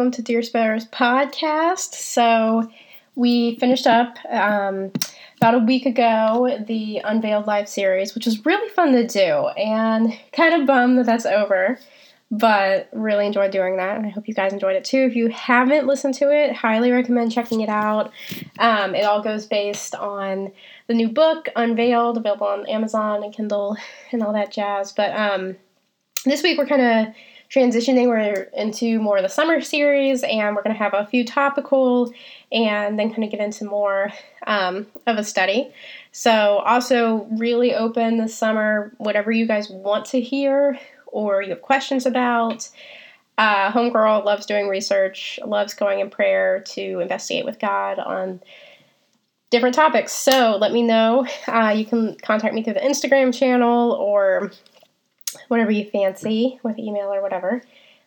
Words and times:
welcome 0.00 0.10
to 0.10 0.22
Dear 0.22 0.40
Sparrows 0.40 0.86
podcast. 0.86 1.92
So, 1.92 2.72
we 3.16 3.56
finished 3.56 3.86
up 3.86 4.16
um, 4.30 4.92
about 5.36 5.52
a 5.52 5.58
week 5.58 5.84
ago 5.84 6.58
the 6.66 7.02
Unveiled 7.04 7.46
Live 7.46 7.68
series, 7.68 8.14
which 8.14 8.24
was 8.24 8.46
really 8.46 8.70
fun 8.70 8.92
to 8.92 9.06
do, 9.06 9.48
and 9.58 10.18
kind 10.32 10.54
of 10.58 10.66
bummed 10.66 10.96
that 10.96 11.04
that's 11.04 11.26
over, 11.26 11.78
but 12.30 12.88
really 12.94 13.26
enjoyed 13.26 13.50
doing 13.50 13.76
that, 13.76 13.98
and 13.98 14.06
I 14.06 14.08
hope 14.08 14.26
you 14.26 14.32
guys 14.32 14.54
enjoyed 14.54 14.74
it 14.74 14.86
too. 14.86 15.00
If 15.00 15.16
you 15.16 15.28
haven't 15.28 15.86
listened 15.86 16.14
to 16.14 16.34
it, 16.34 16.56
highly 16.56 16.90
recommend 16.90 17.30
checking 17.30 17.60
it 17.60 17.68
out. 17.68 18.10
Um, 18.58 18.94
it 18.94 19.04
all 19.04 19.22
goes 19.22 19.44
based 19.44 19.94
on 19.94 20.50
the 20.86 20.94
new 20.94 21.10
book, 21.10 21.50
Unveiled, 21.56 22.16
available 22.16 22.46
on 22.46 22.66
Amazon 22.68 23.22
and 23.22 23.34
Kindle 23.34 23.76
and 24.12 24.22
all 24.22 24.32
that 24.32 24.50
jazz. 24.50 24.92
But 24.92 25.14
um, 25.14 25.56
this 26.24 26.42
week 26.42 26.56
we're 26.56 26.64
kind 26.64 26.80
of 26.80 27.14
transitioning 27.50 28.06
we're 28.06 28.48
into 28.54 29.00
more 29.00 29.16
of 29.16 29.24
the 29.24 29.28
summer 29.28 29.60
series 29.60 30.22
and 30.22 30.54
we're 30.54 30.62
going 30.62 30.74
to 30.74 30.78
have 30.78 30.94
a 30.94 31.06
few 31.06 31.24
topical 31.24 32.12
and 32.52 32.98
then 32.98 33.10
kind 33.10 33.24
of 33.24 33.30
get 33.30 33.40
into 33.40 33.64
more 33.64 34.12
um, 34.46 34.86
of 35.06 35.18
a 35.18 35.24
study. 35.24 35.72
So 36.12 36.30
also 36.30 37.26
really 37.32 37.74
open 37.74 38.18
this 38.18 38.36
summer 38.36 38.92
whatever 38.98 39.32
you 39.32 39.46
guys 39.46 39.68
want 39.68 40.06
to 40.06 40.20
hear 40.20 40.78
or 41.06 41.42
you 41.42 41.50
have 41.50 41.62
questions 41.62 42.06
about. 42.06 42.68
Uh, 43.36 43.72
homegirl 43.72 44.24
loves 44.24 44.46
doing 44.46 44.68
research 44.68 45.40
loves 45.44 45.74
going 45.74 45.98
in 46.00 46.10
prayer 46.10 46.60
to 46.60 47.00
investigate 47.00 47.44
with 47.44 47.58
god 47.58 47.98
on 47.98 48.40
different 49.50 49.74
topics. 49.74 50.12
So 50.12 50.56
let 50.60 50.72
me 50.72 50.82
know. 50.82 51.26
Uh, 51.48 51.74
you 51.76 51.84
can 51.84 52.16
contact 52.22 52.54
me 52.54 52.62
through 52.62 52.74
the 52.74 52.80
instagram 52.80 53.34
channel 53.36 53.92
or 53.92 54.52
whatever 55.48 55.70
you 55.70 55.84
fancy 55.84 56.58
with 56.62 56.78
email 56.78 57.12
or 57.12 57.22
whatever 57.22 57.62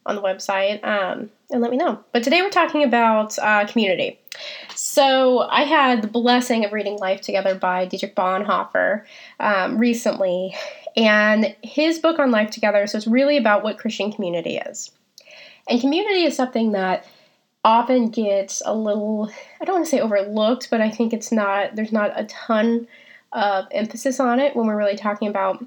on 0.05 0.16
the 0.16 0.21
website 0.21 0.83
um, 0.83 1.30
and 1.49 1.61
let 1.61 1.71
me 1.71 1.77
know. 1.77 2.03
But 2.11 2.23
today 2.23 2.41
we're 2.41 2.49
talking 2.49 2.83
about 2.83 3.38
uh, 3.39 3.65
community. 3.67 4.19
So 4.75 5.39
I 5.39 5.61
had 5.61 6.02
the 6.02 6.07
blessing 6.07 6.65
of 6.65 6.73
reading 6.73 6.97
Life 6.97 7.21
Together 7.21 7.55
by 7.55 7.85
Dietrich 7.85 8.15
Bonhoeffer 8.15 9.03
um, 9.39 9.77
recently, 9.77 10.55
and 10.97 11.55
his 11.61 11.99
book 11.99 12.19
on 12.19 12.31
Life 12.31 12.49
Together. 12.49 12.88
So 12.88 12.97
it's 12.97 13.07
really 13.07 13.37
about 13.37 13.63
what 13.63 13.77
Christian 13.77 14.11
community 14.11 14.58
is, 14.58 14.91
and 15.69 15.80
community 15.80 16.23
is 16.23 16.35
something 16.35 16.71
that 16.71 17.08
often 17.63 18.09
gets 18.09 18.61
a 18.65 18.73
little 18.73 19.31
I 19.61 19.65
don't 19.65 19.75
want 19.75 19.85
to 19.85 19.91
say 19.91 19.99
overlooked, 19.99 20.69
but 20.69 20.81
I 20.81 20.89
think 20.89 21.13
it's 21.13 21.31
not 21.31 21.75
there's 21.75 21.93
not 21.93 22.19
a 22.19 22.25
ton 22.25 22.87
of 23.31 23.65
emphasis 23.71 24.19
on 24.19 24.39
it 24.39 24.55
when 24.55 24.67
we're 24.67 24.77
really 24.77 24.97
talking 24.97 25.27
about 25.27 25.63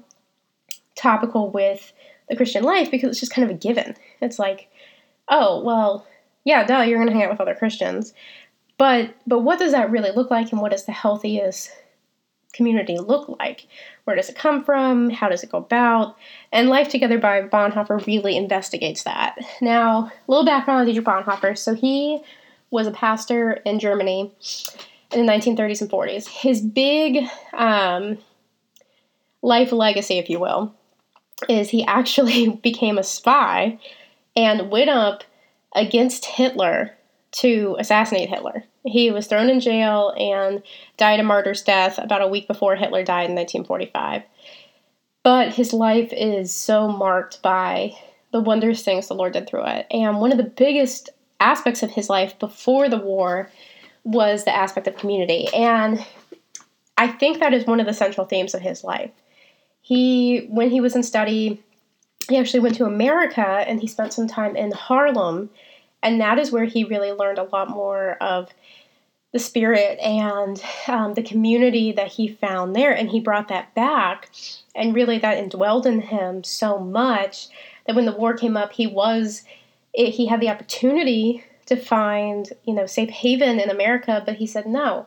topical 0.97 1.49
with 1.49 1.93
the 2.29 2.35
Christian 2.35 2.63
life 2.63 2.91
because 2.91 3.09
it's 3.09 3.19
just 3.19 3.33
kind 3.33 3.49
of 3.49 3.55
a 3.55 3.59
given. 3.59 3.95
It's 4.21 4.39
like, 4.39 4.69
oh, 5.29 5.61
well, 5.63 6.05
yeah, 6.43 6.65
duh, 6.65 6.81
you're 6.81 6.97
going 6.97 7.07
to 7.07 7.13
hang 7.13 7.23
out 7.23 7.31
with 7.31 7.41
other 7.41 7.55
Christians. 7.55 8.13
But 8.77 9.15
but 9.25 9.39
what 9.39 9.59
does 9.59 9.71
that 9.71 9.89
really 9.89 10.11
look 10.11 10.29
like 10.29 10.51
and 10.51 10.61
what 10.61 10.71
does 10.71 10.85
the 10.85 10.91
healthiest 10.91 11.71
community 12.53 12.97
look 12.97 13.27
like? 13.39 13.67
Where 14.03 14.15
does 14.15 14.29
it 14.29 14.35
come 14.35 14.63
from? 14.63 15.09
How 15.09 15.29
does 15.29 15.43
it 15.43 15.51
go 15.51 15.59
about? 15.59 16.15
And 16.51 16.69
Life 16.69 16.89
Together 16.89 17.17
by 17.17 17.41
Bonhoeffer 17.41 18.05
really 18.05 18.35
investigates 18.35 19.03
that. 19.03 19.37
Now, 19.61 20.11
a 20.27 20.31
little 20.31 20.45
background 20.45 20.81
on 20.81 20.85
Dietrich 20.85 21.05
Bonhoeffer. 21.05 21.57
So 21.57 21.73
he 21.73 22.21
was 22.69 22.87
a 22.87 22.91
pastor 22.91 23.53
in 23.65 23.79
Germany 23.79 24.31
in 25.11 25.25
the 25.25 25.31
1930s 25.31 25.81
and 25.81 25.89
40s. 25.89 26.27
His 26.27 26.61
big 26.61 27.27
um, 27.53 28.17
life 29.41 29.71
legacy, 29.71 30.17
if 30.17 30.29
you 30.29 30.39
will, 30.39 30.73
is 31.47 31.69
he 31.69 31.85
actually 31.85 32.49
became 32.63 32.97
a 32.97 33.03
spy 33.03 33.79
and 34.35 34.69
went 34.69 34.89
up 34.89 35.23
against 35.75 36.25
Hitler 36.25 36.95
to 37.31 37.75
assassinate 37.79 38.29
Hitler. 38.29 38.63
He 38.85 39.11
was 39.11 39.27
thrown 39.27 39.49
in 39.49 39.59
jail 39.59 40.13
and 40.17 40.63
died 40.95 41.19
a 41.19 41.23
martyr's 41.23 41.61
death 41.61 41.97
about 41.97 42.21
a 42.21 42.27
week 42.27 42.47
before 42.47 42.75
Hitler 42.75 43.03
died 43.03 43.29
in 43.29 43.35
1945. 43.35 44.23
But 45.23 45.53
his 45.53 45.73
life 45.73 46.09
is 46.13 46.55
so 46.55 46.87
marked 46.87 47.41
by 47.41 47.97
the 48.31 48.39
wondrous 48.39 48.83
things 48.83 49.07
the 49.07 49.13
Lord 49.13 49.33
did 49.33 49.47
through 49.47 49.65
it. 49.65 49.87
And 49.91 50.19
one 50.19 50.31
of 50.31 50.37
the 50.37 50.43
biggest 50.43 51.09
aspects 51.39 51.83
of 51.83 51.91
his 51.91 52.09
life 52.09 52.39
before 52.39 52.87
the 52.89 52.97
war 52.97 53.51
was 54.03 54.45
the 54.45 54.55
aspect 54.55 54.87
of 54.87 54.97
community. 54.97 55.47
And 55.53 56.05
I 56.97 57.09
think 57.09 57.39
that 57.39 57.53
is 57.53 57.65
one 57.65 57.79
of 57.79 57.85
the 57.85 57.93
central 57.93 58.25
themes 58.25 58.53
of 58.53 58.61
his 58.61 58.83
life 58.83 59.11
he 59.87 60.47
when 60.49 60.69
he 60.69 60.81
was 60.81 60.95
in 60.95 61.03
study 61.03 61.63
he 62.27 62.37
actually 62.37 62.59
went 62.59 62.75
to 62.75 62.85
america 62.85 63.63
and 63.67 63.79
he 63.79 63.87
spent 63.87 64.11
some 64.11 64.27
time 64.27 64.55
in 64.55 64.71
harlem. 64.71 65.49
And 66.03 66.21
that 66.21 66.37
is 66.37 66.51
where 66.51 66.65
he 66.65 66.83
really 66.83 67.11
learned 67.11 67.39
a 67.39 67.43
lot 67.43 67.69
more 67.69 68.11
of 68.21 68.49
the 69.33 69.39
spirit 69.39 69.97
and 69.99 70.61
um, 70.87 71.13
the 71.15 71.23
community 71.23 71.91
that 71.91 72.09
he 72.13 72.27
found 72.27 72.75
there. 72.75 72.91
And 72.91 73.09
he 73.09 73.19
brought 73.19 73.47
that 73.47 73.73
back 73.73 74.29
and 74.75 74.95
really 74.95 75.17
that 75.19 75.37
indwelled 75.37 75.85
in 75.85 76.01
him 76.01 76.43
so 76.43 76.77
much 76.79 77.47
that 77.85 77.95
when 77.95 78.05
the 78.05 78.15
war 78.15 78.35
came 78.35 78.57
up 78.57 78.73
he 78.73 78.87
was 78.87 79.43
it, 79.93 80.11
he 80.11 80.27
had 80.27 80.41
the 80.41 80.49
opportunity 80.49 81.43
to 81.65 81.75
find 81.75 82.51
you 82.65 82.73
know 82.73 82.85
safe 82.85 83.09
haven 83.09 83.59
in 83.59 83.69
america. 83.69 84.21
But 84.25 84.35
he 84.35 84.47
said 84.47 84.65
no 84.65 85.05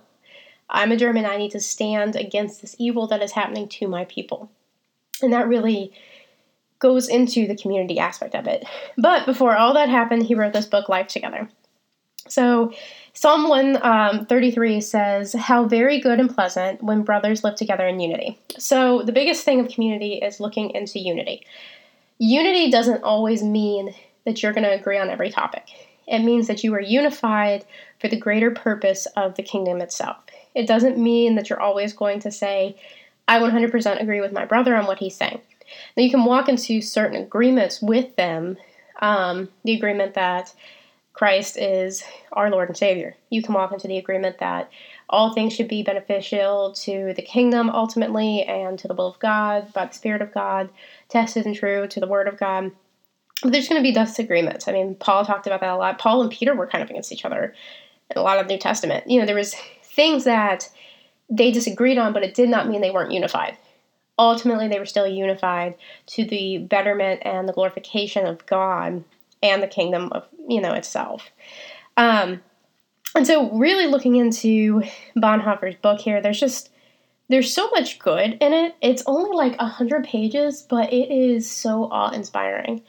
i'm 0.71 0.93
a 0.93 0.97
german. 0.97 1.27
I 1.27 1.37
need 1.37 1.51
to 1.53 1.61
stand 1.61 2.17
against 2.17 2.63
this 2.63 2.77
evil 2.79 3.07
that 3.09 3.23
is 3.23 3.33
happening 3.33 3.69
to 3.69 3.89
my 3.89 4.07
people 4.07 4.51
and 5.23 5.33
that 5.33 5.49
really 5.49 5.93
goes 6.79 7.09
into 7.09 7.47
the 7.47 7.57
community 7.57 7.99
aspect 7.99 8.35
of 8.35 8.47
it. 8.47 8.65
But 8.97 9.27
before 9.27 9.57
all 9.57 9.75
that 9.75 9.89
happened, 9.89 10.25
he 10.25 10.35
wrote 10.35 10.53
this 10.53 10.67
book, 10.67 10.89
Life 10.89 11.09
Together. 11.09 11.49
So, 12.29 12.73
Psalm 13.13 13.49
133 13.49 14.75
um, 14.75 14.81
says, 14.81 15.33
How 15.33 15.65
very 15.65 16.01
good 16.01 16.21
and 16.21 16.33
pleasant 16.33 16.83
when 16.83 17.03
brothers 17.03 17.43
live 17.43 17.57
together 17.57 17.87
in 17.87 18.01
unity. 18.01 18.39
So, 18.59 19.03
the 19.03 19.13
biggest 19.13 19.45
thing 19.45 19.61
of 19.61 19.69
community 19.69 20.15
is 20.15 20.41
looking 20.41 20.71
into 20.71 20.99
unity. 20.99 21.45
Unity 22.19 22.71
doesn't 22.71 23.03
always 23.03 23.43
mean 23.43 23.95
that 24.25 24.43
you're 24.43 24.53
going 24.53 24.65
to 24.65 24.75
agree 24.75 24.99
on 24.99 25.11
every 25.11 25.31
topic, 25.31 25.65
it 26.07 26.21
means 26.21 26.47
that 26.49 26.65
you 26.65 26.75
are 26.75 26.81
unified 26.81 27.65
for 28.01 28.09
the 28.09 28.19
greater 28.19 28.51
purpose 28.51 29.07
of 29.17 29.37
the 29.37 29.43
kingdom 29.43 29.81
itself. 29.81 30.19
It 30.55 30.67
doesn't 30.67 30.99
mean 30.99 31.37
that 31.37 31.49
you're 31.49 31.61
always 31.61 31.93
going 31.93 32.21
to 32.21 32.31
say, 32.31 32.77
I 33.29 33.39
100% 33.39 34.01
agree 34.01 34.21
with 34.21 34.33
my 34.33 34.45
brother 34.45 34.77
on 34.77 34.87
what 34.87 34.99
he's 34.99 35.17
saying. 35.17 35.41
Now, 35.97 36.03
you 36.03 36.11
can 36.11 36.25
walk 36.25 36.49
into 36.49 36.81
certain 36.81 37.23
agreements 37.23 37.81
with 37.81 38.17
them. 38.17 38.57
Um, 39.01 39.49
the 39.65 39.75
agreement 39.75 40.15
that 40.15 40.53
Christ 41.13 41.57
is 41.59 42.03
our 42.33 42.51
Lord 42.51 42.69
and 42.69 42.77
Savior. 42.77 43.17
You 43.31 43.43
can 43.43 43.55
walk 43.55 43.73
into 43.73 43.89
the 43.89 43.99
agreement 43.99 44.39
that 44.39 44.71
all 45.09 45.33
things 45.33 45.53
should 45.53 45.69
be 45.69 45.83
beneficial 45.83 46.73
to 46.73 47.13
the 47.15 47.23
kingdom 47.23 47.69
ultimately 47.69 48.43
and 48.43 48.79
to 48.79 48.89
the 48.89 48.95
will 48.95 49.09
of 49.09 49.19
God, 49.19 49.73
by 49.73 49.87
the 49.87 49.93
Spirit 49.93 50.23
of 50.23 50.33
God, 50.33 50.71
tested 51.09 51.47
and 51.47 51.55
true 51.55 51.87
to 51.89 52.01
the 52.01 52.07
Word 52.07 52.29
of 52.29 52.39
God. 52.39 52.73
But 53.43 53.53
there's 53.53 53.69
going 53.69 53.83
to 53.83 53.87
be 53.87 53.93
disagreements. 53.93 54.69
I 54.69 54.73
mean, 54.73 54.95
Paul 54.95 55.25
talked 55.25 55.47
about 55.47 55.61
that 55.61 55.71
a 55.71 55.77
lot. 55.77 55.99
Paul 55.99 56.23
and 56.23 56.31
Peter 56.31 56.55
were 56.55 56.67
kind 56.67 56.83
of 56.83 56.91
against 56.91 57.13
each 57.13 57.25
other 57.25 57.55
in 58.11 58.17
a 58.17 58.23
lot 58.23 58.39
of 58.39 58.47
the 58.47 58.55
New 58.55 58.61
Testament. 58.61 59.09
You 59.09 59.21
know, 59.21 59.27
there 59.27 59.35
was 59.35 59.55
things 59.83 60.25
that 60.25 60.71
they 61.31 61.53
disagreed 61.53 61.97
on, 61.97 62.13
but 62.13 62.25
it 62.25 62.35
did 62.35 62.49
not 62.49 62.69
mean 62.69 62.81
they 62.81 62.91
weren't 62.91 63.13
unified. 63.13 63.57
Ultimately, 64.19 64.69
they 64.69 64.79
were 64.79 64.87
still 64.87 65.07
unified 65.07 65.77
to 66.09 66.25
the 66.25 66.59
betterment 66.59 67.23
and 67.25 67.49
the 67.49 67.53
glorification 67.53 68.27
of 68.27 68.45
God 68.47 69.05
and 69.43 69.63
the 69.63 69.67
kingdom 69.67 70.11
of 70.13 70.27
you 70.49 70.61
know 70.61 70.75
itself. 70.75 71.31
Um, 71.97 72.43
and 73.15 73.27
so, 73.27 73.51
really 73.53 73.87
looking 73.87 74.17
into 74.17 74.83
Bonhoeffer's 75.17 75.77
book 75.77 76.01
here, 76.01 76.21
there's 76.21 76.41
just 76.41 76.71
there's 77.29 77.53
so 77.53 77.71
much 77.71 77.99
good 78.01 78.37
in 78.41 78.53
it. 78.53 78.75
It's 78.83 79.05
only 79.07 79.35
like 79.35 79.57
a 79.59 79.67
hundred 79.67 80.05
pages, 80.05 80.67
but 80.69 80.93
it 80.93 81.11
is 81.11 81.51
so 81.51 81.85
awe-inspiring. 81.85 82.83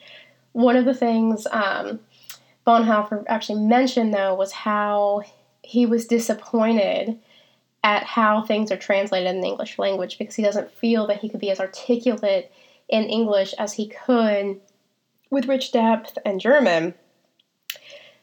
One 0.54 0.76
of 0.76 0.86
the 0.86 0.96
things 0.96 1.48
um, 1.52 2.00
Bonhoeffer 2.66 3.24
actually 3.28 3.64
mentioned, 3.64 4.14
though, 4.14 4.34
was 4.34 4.52
how 4.52 5.24
he 5.62 5.86
was 5.86 6.08
disappointed 6.08 7.20
at 7.84 8.04
how 8.04 8.44
things 8.44 8.72
are 8.72 8.78
translated 8.78 9.28
in 9.28 9.42
the 9.42 9.48
English 9.48 9.80
language 9.80 10.18
because 10.18 10.36
he 10.36 10.44
doesn't 10.44 10.72
feel 10.72 11.08
that 11.08 11.20
he 11.20 11.30
could 11.30 11.40
be 11.40 11.50
as 11.50 11.60
articulate 11.60 12.52
in 12.90 13.04
English 13.06 13.54
as 13.54 13.74
he 13.74 13.88
could 13.88 14.60
with 15.30 15.48
rich 15.48 15.72
depth 15.72 16.18
and 16.26 16.40
German. 16.40 16.94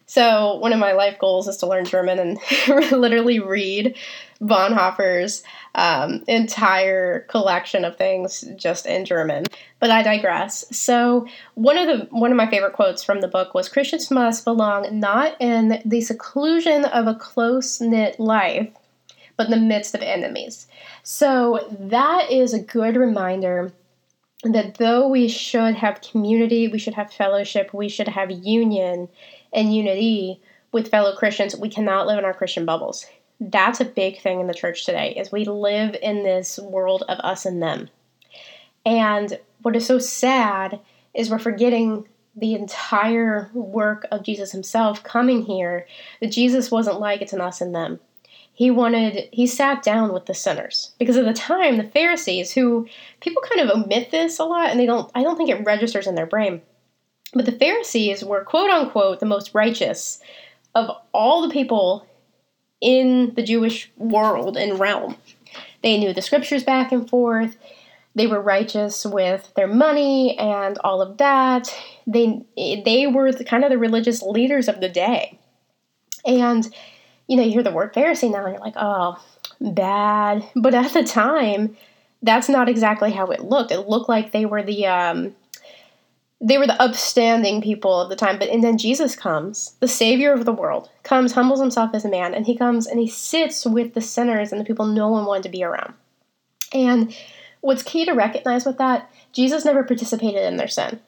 So, 0.08 0.54
one 0.56 0.72
of 0.72 0.78
my 0.78 0.92
life 0.92 1.18
goals 1.18 1.48
is 1.48 1.58
to 1.58 1.66
learn 1.66 1.84
German 1.84 2.18
and 2.18 2.38
literally 2.92 3.40
read 3.40 3.94
Bonhoeffer's 4.40 5.42
um, 5.74 6.24
entire 6.26 7.20
collection 7.28 7.84
of 7.84 7.98
things 7.98 8.42
just 8.56 8.86
in 8.86 9.04
German. 9.04 9.44
But 9.80 9.90
I 9.90 10.02
digress. 10.02 10.64
So, 10.74 11.26
one 11.56 11.76
of 11.76 11.86
the 11.86 12.06
one 12.06 12.30
of 12.30 12.38
my 12.38 12.48
favorite 12.48 12.72
quotes 12.72 13.04
from 13.04 13.20
the 13.20 13.28
book 13.28 13.52
was 13.52 13.68
Christians 13.68 14.10
must 14.10 14.46
belong 14.46 14.98
not 14.98 15.36
in 15.40 15.82
the 15.84 16.00
seclusion 16.00 16.86
of 16.86 17.06
a 17.06 17.14
close 17.14 17.78
knit 17.78 18.18
life, 18.18 18.70
but 19.38 19.46
in 19.46 19.52
the 19.52 19.56
midst 19.56 19.94
of 19.94 20.02
enemies. 20.02 20.66
So 21.02 21.66
that 21.80 22.30
is 22.30 22.52
a 22.52 22.58
good 22.58 22.96
reminder 22.96 23.72
that 24.42 24.74
though 24.74 25.08
we 25.08 25.28
should 25.28 25.76
have 25.76 26.02
community, 26.02 26.68
we 26.68 26.78
should 26.78 26.94
have 26.94 27.12
fellowship, 27.12 27.72
we 27.72 27.88
should 27.88 28.08
have 28.08 28.30
union 28.30 29.08
and 29.52 29.74
unity 29.74 30.42
with 30.72 30.90
fellow 30.90 31.16
Christians. 31.16 31.56
We 31.56 31.70
cannot 31.70 32.06
live 32.06 32.18
in 32.18 32.24
our 32.24 32.34
Christian 32.34 32.66
bubbles. 32.66 33.06
That's 33.40 33.80
a 33.80 33.84
big 33.84 34.20
thing 34.20 34.40
in 34.40 34.48
the 34.48 34.54
church 34.54 34.84
today 34.84 35.14
is 35.16 35.32
we 35.32 35.44
live 35.44 35.96
in 36.02 36.24
this 36.24 36.58
world 36.58 37.04
of 37.08 37.18
us 37.20 37.46
and 37.46 37.62
them. 37.62 37.88
And 38.84 39.38
what 39.62 39.76
is 39.76 39.86
so 39.86 39.98
sad 39.98 40.80
is 41.14 41.30
we're 41.30 41.38
forgetting 41.38 42.08
the 42.36 42.54
entire 42.54 43.50
work 43.54 44.06
of 44.10 44.24
Jesus 44.24 44.52
himself 44.52 45.02
coming 45.02 45.42
here 45.42 45.86
that 46.20 46.32
Jesus 46.32 46.70
wasn't 46.70 47.00
like 47.00 47.22
it's 47.22 47.32
an 47.32 47.40
us 47.40 47.60
and 47.60 47.74
them. 47.74 48.00
He 48.58 48.72
wanted 48.72 49.28
he 49.30 49.46
sat 49.46 49.84
down 49.84 50.12
with 50.12 50.26
the 50.26 50.34
sinners 50.34 50.90
because 50.98 51.16
at 51.16 51.24
the 51.24 51.32
time 51.32 51.76
the 51.76 51.84
Pharisees 51.84 52.50
who 52.50 52.88
people 53.20 53.40
kind 53.48 53.60
of 53.60 53.70
omit 53.70 54.10
this 54.10 54.40
a 54.40 54.44
lot 54.44 54.70
and 54.70 54.80
they 54.80 54.84
don't 54.84 55.08
I 55.14 55.22
don't 55.22 55.36
think 55.36 55.48
it 55.48 55.64
registers 55.64 56.08
in 56.08 56.16
their 56.16 56.26
brain. 56.26 56.60
But 57.32 57.46
the 57.46 57.52
Pharisees 57.52 58.24
were 58.24 58.42
quote 58.42 58.68
unquote 58.68 59.20
the 59.20 59.26
most 59.26 59.54
righteous 59.54 60.20
of 60.74 60.90
all 61.12 61.46
the 61.46 61.54
people 61.54 62.04
in 62.80 63.32
the 63.36 63.44
Jewish 63.44 63.92
world 63.96 64.56
and 64.56 64.80
realm. 64.80 65.16
They 65.84 65.96
knew 65.96 66.12
the 66.12 66.20
scriptures 66.20 66.64
back 66.64 66.90
and 66.90 67.08
forth. 67.08 67.56
They 68.16 68.26
were 68.26 68.42
righteous 68.42 69.06
with 69.06 69.52
their 69.54 69.68
money 69.68 70.36
and 70.36 70.78
all 70.78 71.00
of 71.00 71.18
that. 71.18 71.72
They 72.08 72.44
they 72.56 73.06
were 73.06 73.30
the, 73.30 73.44
kind 73.44 73.62
of 73.62 73.70
the 73.70 73.78
religious 73.78 74.20
leaders 74.20 74.66
of 74.66 74.80
the 74.80 74.88
day. 74.88 75.38
And 76.26 76.68
you 77.28 77.36
know, 77.36 77.42
you 77.42 77.52
hear 77.52 77.62
the 77.62 77.70
word 77.70 77.94
Pharisee 77.94 78.30
now 78.30 78.44
and 78.44 78.54
you're 78.54 78.64
like, 78.64 78.74
"Oh, 78.76 79.22
bad." 79.60 80.48
But 80.56 80.74
at 80.74 80.92
the 80.92 81.04
time, 81.04 81.76
that's 82.22 82.48
not 82.48 82.68
exactly 82.68 83.12
how 83.12 83.26
it 83.26 83.44
looked. 83.44 83.70
It 83.70 83.88
looked 83.88 84.08
like 84.08 84.32
they 84.32 84.46
were 84.46 84.62
the 84.62 84.86
um, 84.86 85.36
they 86.40 86.56
were 86.58 86.66
the 86.66 86.80
upstanding 86.80 87.60
people 87.60 88.00
of 88.00 88.08
the 88.08 88.16
time. 88.16 88.38
But 88.38 88.48
and 88.48 88.64
then 88.64 88.78
Jesus 88.78 89.14
comes, 89.14 89.76
the 89.80 89.88
Savior 89.88 90.32
of 90.32 90.46
the 90.46 90.52
world, 90.52 90.90
comes, 91.02 91.32
humbles 91.32 91.60
himself 91.60 91.90
as 91.94 92.04
a 92.04 92.10
man, 92.10 92.34
and 92.34 92.46
he 92.46 92.56
comes 92.56 92.86
and 92.86 92.98
he 92.98 93.08
sits 93.08 93.66
with 93.66 93.94
the 93.94 94.00
sinners 94.00 94.50
and 94.50 94.60
the 94.60 94.64
people 94.64 94.86
no 94.86 95.08
one 95.08 95.26
wanted 95.26 95.44
to 95.44 95.48
be 95.50 95.62
around. 95.62 95.94
And 96.72 97.14
what's 97.60 97.82
key 97.82 98.04
to 98.06 98.12
recognize 98.12 98.64
with 98.64 98.78
that, 98.78 99.10
Jesus 99.32 99.64
never 99.64 99.84
participated 99.84 100.44
in 100.44 100.56
their 100.56 100.68
sin. 100.68 101.00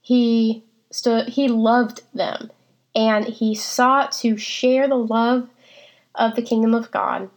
He 0.00 0.62
stood 0.90 1.28
he 1.28 1.48
loved 1.48 2.02
them 2.14 2.50
and 2.94 3.24
he 3.24 3.54
sought 3.54 4.12
to 4.12 4.36
share 4.36 4.88
the 4.88 4.94
love 4.94 5.48
of 6.14 6.34
the 6.34 6.42
kingdom 6.42 6.74
of 6.74 6.90
God 6.90 7.28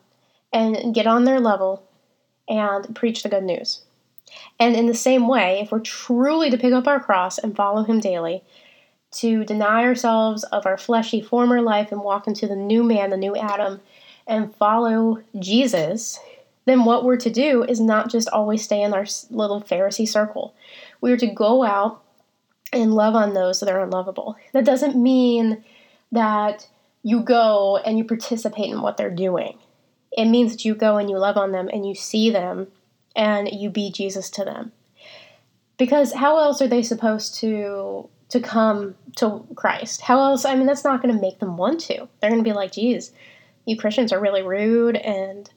and 0.54 0.94
get 0.94 1.07
on 1.07 1.24
their 1.24 1.39
level 1.39 1.83
and 2.48 2.95
preach 2.95 3.24
the 3.24 3.30
good 3.30 3.44
news. 3.44 3.81
And 4.59 4.75
in 4.75 4.88
the 4.88 4.94
same 4.94 5.27
way, 5.27 5.62
if 5.62 5.71
we're 5.71 5.80
truly 5.80 6.50
to 6.50 6.57
pick 6.57 6.74
up 6.74 6.88
our 6.88 7.00
cross 7.00 7.38
and 7.38 7.56
follow 7.56 7.83
him 7.83 8.00
daily, 8.00 8.44
to 9.09 9.45
deny 9.45 9.83
ourselves 9.83 10.44
of 10.45 10.65
our 10.65 10.77
fleshy 10.77 11.21
former 11.21 11.62
life 11.62 11.92
and 11.92 12.01
walk 12.01 12.27
into 12.27 12.48
the 12.48 12.56
new 12.56 12.83
man, 12.83 13.10
the 13.10 13.18
new 13.18 13.36
Adam, 13.36 13.80
and 14.27 14.53
follow 14.56 15.21
Jesus, 15.39 16.19
then 16.65 16.83
what 16.83 17.06
we're 17.06 17.18
to 17.18 17.30
do 17.30 17.63
is 17.63 17.80
not 17.80 18.12
just 18.12 18.27
always 18.30 18.63
stay 18.63 18.81
in 18.81 18.94
our 18.94 19.06
little 19.31 19.62
Pharisee 19.62 20.07
circle. 20.07 20.53
We 21.00 21.12
are 21.13 21.18
to 21.18 21.27
go 21.27 21.63
out 21.63 22.03
and 22.73 22.93
love 22.93 23.15
on 23.15 23.33
those 23.33 23.59
that 23.59 23.69
are 23.69 23.81
unlovable. 23.81 24.35
That 24.53 24.65
doesn't 24.65 25.01
mean 25.01 25.63
that 26.11 26.67
you 27.03 27.21
go 27.21 27.77
and 27.77 27.97
you 27.97 28.03
participate 28.03 28.69
in 28.69 28.81
what 28.81 28.97
they're 28.97 29.09
doing. 29.09 29.57
It 30.11 30.25
means 30.25 30.51
that 30.51 30.65
you 30.65 30.75
go 30.75 30.97
and 30.97 31.09
you 31.09 31.17
love 31.17 31.37
on 31.37 31.51
them 31.51 31.69
and 31.71 31.87
you 31.87 31.95
see 31.95 32.29
them 32.29 32.67
and 33.15 33.49
you 33.51 33.69
be 33.69 33.91
Jesus 33.91 34.29
to 34.31 34.43
them. 34.43 34.71
Because 35.77 36.13
how 36.13 36.39
else 36.39 36.61
are 36.61 36.67
they 36.67 36.83
supposed 36.83 37.35
to 37.39 38.09
to 38.29 38.39
come 38.41 38.95
to 39.15 39.45
Christ? 39.55 40.01
How 40.01 40.19
else? 40.19 40.43
I 40.43 40.55
mean, 40.55 40.65
that's 40.65 40.83
not 40.83 41.01
going 41.01 41.15
to 41.15 41.21
make 41.21 41.39
them 41.39 41.55
want 41.55 41.79
to. 41.81 42.09
They're 42.19 42.29
going 42.29 42.43
to 42.43 42.49
be 42.49 42.53
like, 42.53 42.73
"Geez, 42.73 43.13
you 43.65 43.77
Christians 43.77 44.11
are 44.11 44.19
really 44.19 44.41
rude 44.41 44.97
and 44.97 45.49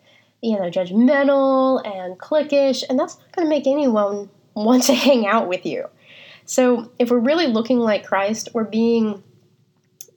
you 0.43 0.57
know, 0.57 0.71
judgmental 0.71 1.85
and 1.87 2.19
cliquish, 2.19 2.83
and 2.89 2.99
that's 2.99 3.19
not 3.19 3.33
going 3.33 3.47
to 3.47 3.51
make 3.51 3.67
anyone 3.67 4.31
want 4.55 4.85
to 4.85 4.95
hang 4.95 5.27
out 5.27 5.49
with 5.49 5.67
you. 5.67 5.87
So, 6.51 6.91
if 6.99 7.13
we're 7.13 7.21
really 7.21 7.47
looking 7.47 7.79
like 7.79 8.05
Christ, 8.05 8.49
we're 8.53 8.65
being 8.65 9.23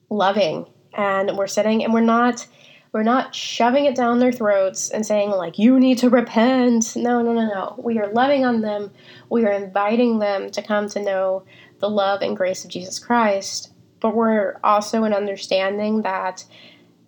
loving 0.10 0.66
and 0.92 1.38
we're 1.38 1.46
sitting 1.46 1.84
and 1.84 1.94
we're 1.94 2.02
not 2.02 2.48
we're 2.92 3.04
not 3.04 3.36
shoving 3.36 3.86
it 3.86 3.96
down 3.96 4.18
their 4.18 4.32
throats 4.32 4.90
and 4.90 5.06
saying 5.06 5.30
like 5.30 5.60
you 5.60 5.80
need 5.80 6.00
to 6.00 6.10
repent. 6.10 6.96
No, 6.96 7.22
no, 7.22 7.34
no, 7.34 7.46
no. 7.46 7.76
We 7.78 8.00
are 8.00 8.12
loving 8.12 8.46
on 8.46 8.62
them. 8.62 8.90
We 9.30 9.46
are 9.46 9.52
inviting 9.52 10.18
them 10.18 10.50
to 10.50 10.64
come 10.64 10.90
to 10.90 11.04
know 11.04 11.44
the 11.78 11.90
love 11.90 12.24
and 12.24 12.36
grace 12.36 12.64
of 12.66 12.72
Jesus 12.72 12.98
Christ. 12.98 13.72
But 14.00 14.16
we're 14.16 14.60
also 14.64 15.04
in 15.04 15.14
understanding 15.14 16.02
that 16.02 16.46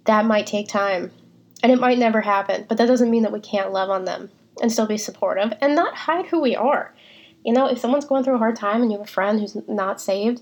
that 0.04 0.26
might 0.26 0.46
take 0.46 0.68
time 0.68 1.12
and 1.64 1.72
it 1.72 1.80
might 1.80 1.98
never 1.98 2.22
happen, 2.22 2.68
but 2.70 2.78
that 2.78 2.86
doesn't 2.86 3.10
mean 3.10 3.24
that 3.24 3.34
we 3.34 3.40
can't 3.40 3.74
love 3.74 3.90
on 3.90 4.06
them 4.06 4.30
and 4.62 4.72
still 4.72 4.86
be 4.86 5.00
supportive 5.00 5.52
and 5.62 5.74
not 5.74 5.96
hide 5.96 6.28
who 6.28 6.40
we 6.40 6.56
are. 6.56 6.94
You 7.46 7.54
know, 7.54 7.68
if 7.68 7.80
someone's 7.80 8.06
going 8.06 8.24
through 8.24 8.36
a 8.36 8.40
hard 8.40 8.56
time 8.56 8.82
and 8.82 8.92
you 8.92 8.98
have 8.98 9.08
a 9.08 9.12
friend 9.12 9.40
who's 9.40 9.56
not 9.68 10.02
saved, 10.02 10.42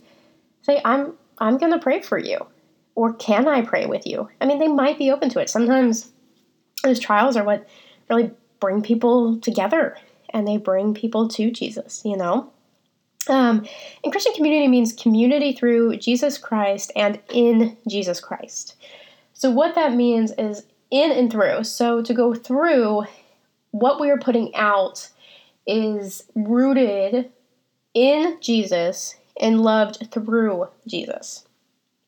say, 0.62 0.82
I'm 0.84 1.14
I'm 1.38 1.58
gonna 1.58 1.80
pray 1.80 2.02
for 2.02 2.18
you. 2.18 2.46
Or 2.96 3.14
can 3.14 3.48
I 3.48 3.62
pray 3.62 3.86
with 3.86 4.06
you? 4.06 4.30
I 4.40 4.46
mean, 4.46 4.60
they 4.60 4.68
might 4.68 5.00
be 5.00 5.12
open 5.12 5.30
to 5.30 5.40
it. 5.40 5.50
Sometimes 5.50 6.12
those 6.84 7.00
trials 7.00 7.36
are 7.36 7.44
what 7.44 7.68
really 8.10 8.32
bring 8.60 8.82
people 8.82 9.40
together 9.40 9.98
and 10.30 10.48
they 10.48 10.58
bring 10.58 10.94
people 10.94 11.28
to 11.30 11.52
Jesus, 11.52 12.02
you 12.06 12.16
know? 12.16 12.52
Um, 13.30 13.66
and 14.04 14.12
Christian 14.12 14.34
community 14.34 14.68
means 14.68 14.94
community 14.94 15.54
through 15.54 15.98
Jesus 15.98 16.38
Christ 16.38 16.92
and 16.96 17.20
in 17.32 17.78
Jesus 17.88 18.20
Christ. 18.20 18.76
So, 19.34 19.50
what 19.50 19.76
that 19.76 19.94
means 19.94 20.32
is 20.38 20.66
in 20.94 21.12
and 21.12 21.32
through. 21.32 21.64
So 21.64 22.02
to 22.02 22.14
go 22.14 22.34
through, 22.34 23.04
what 23.72 24.00
we 24.00 24.12
are 24.12 24.18
putting 24.18 24.54
out 24.56 25.10
is 25.66 26.24
rooted 26.36 27.32
in 27.94 28.38
Jesus 28.42 29.16
and 29.40 29.62
loved 29.62 30.12
through 30.12 30.68
Jesus. 30.88 31.46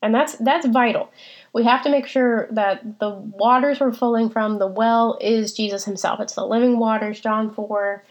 And 0.02 0.14
that's 0.14 0.36
that's 0.36 0.68
vital. 0.68 1.10
We 1.54 1.64
have 1.64 1.82
to 1.84 1.90
make 1.90 2.06
sure 2.06 2.48
that 2.52 3.00
the 3.00 3.10
waters 3.10 3.80
we're 3.80 3.92
pulling 3.92 4.30
from, 4.30 4.60
the 4.60 4.68
well 4.68 5.18
is 5.22 5.54
Jesus 5.54 5.86
himself. 5.86 6.20
It's 6.20 6.36
the 6.36 6.46
living 6.46 6.78
waters, 6.78 7.20
John 7.20 7.50
4, 7.50 8.04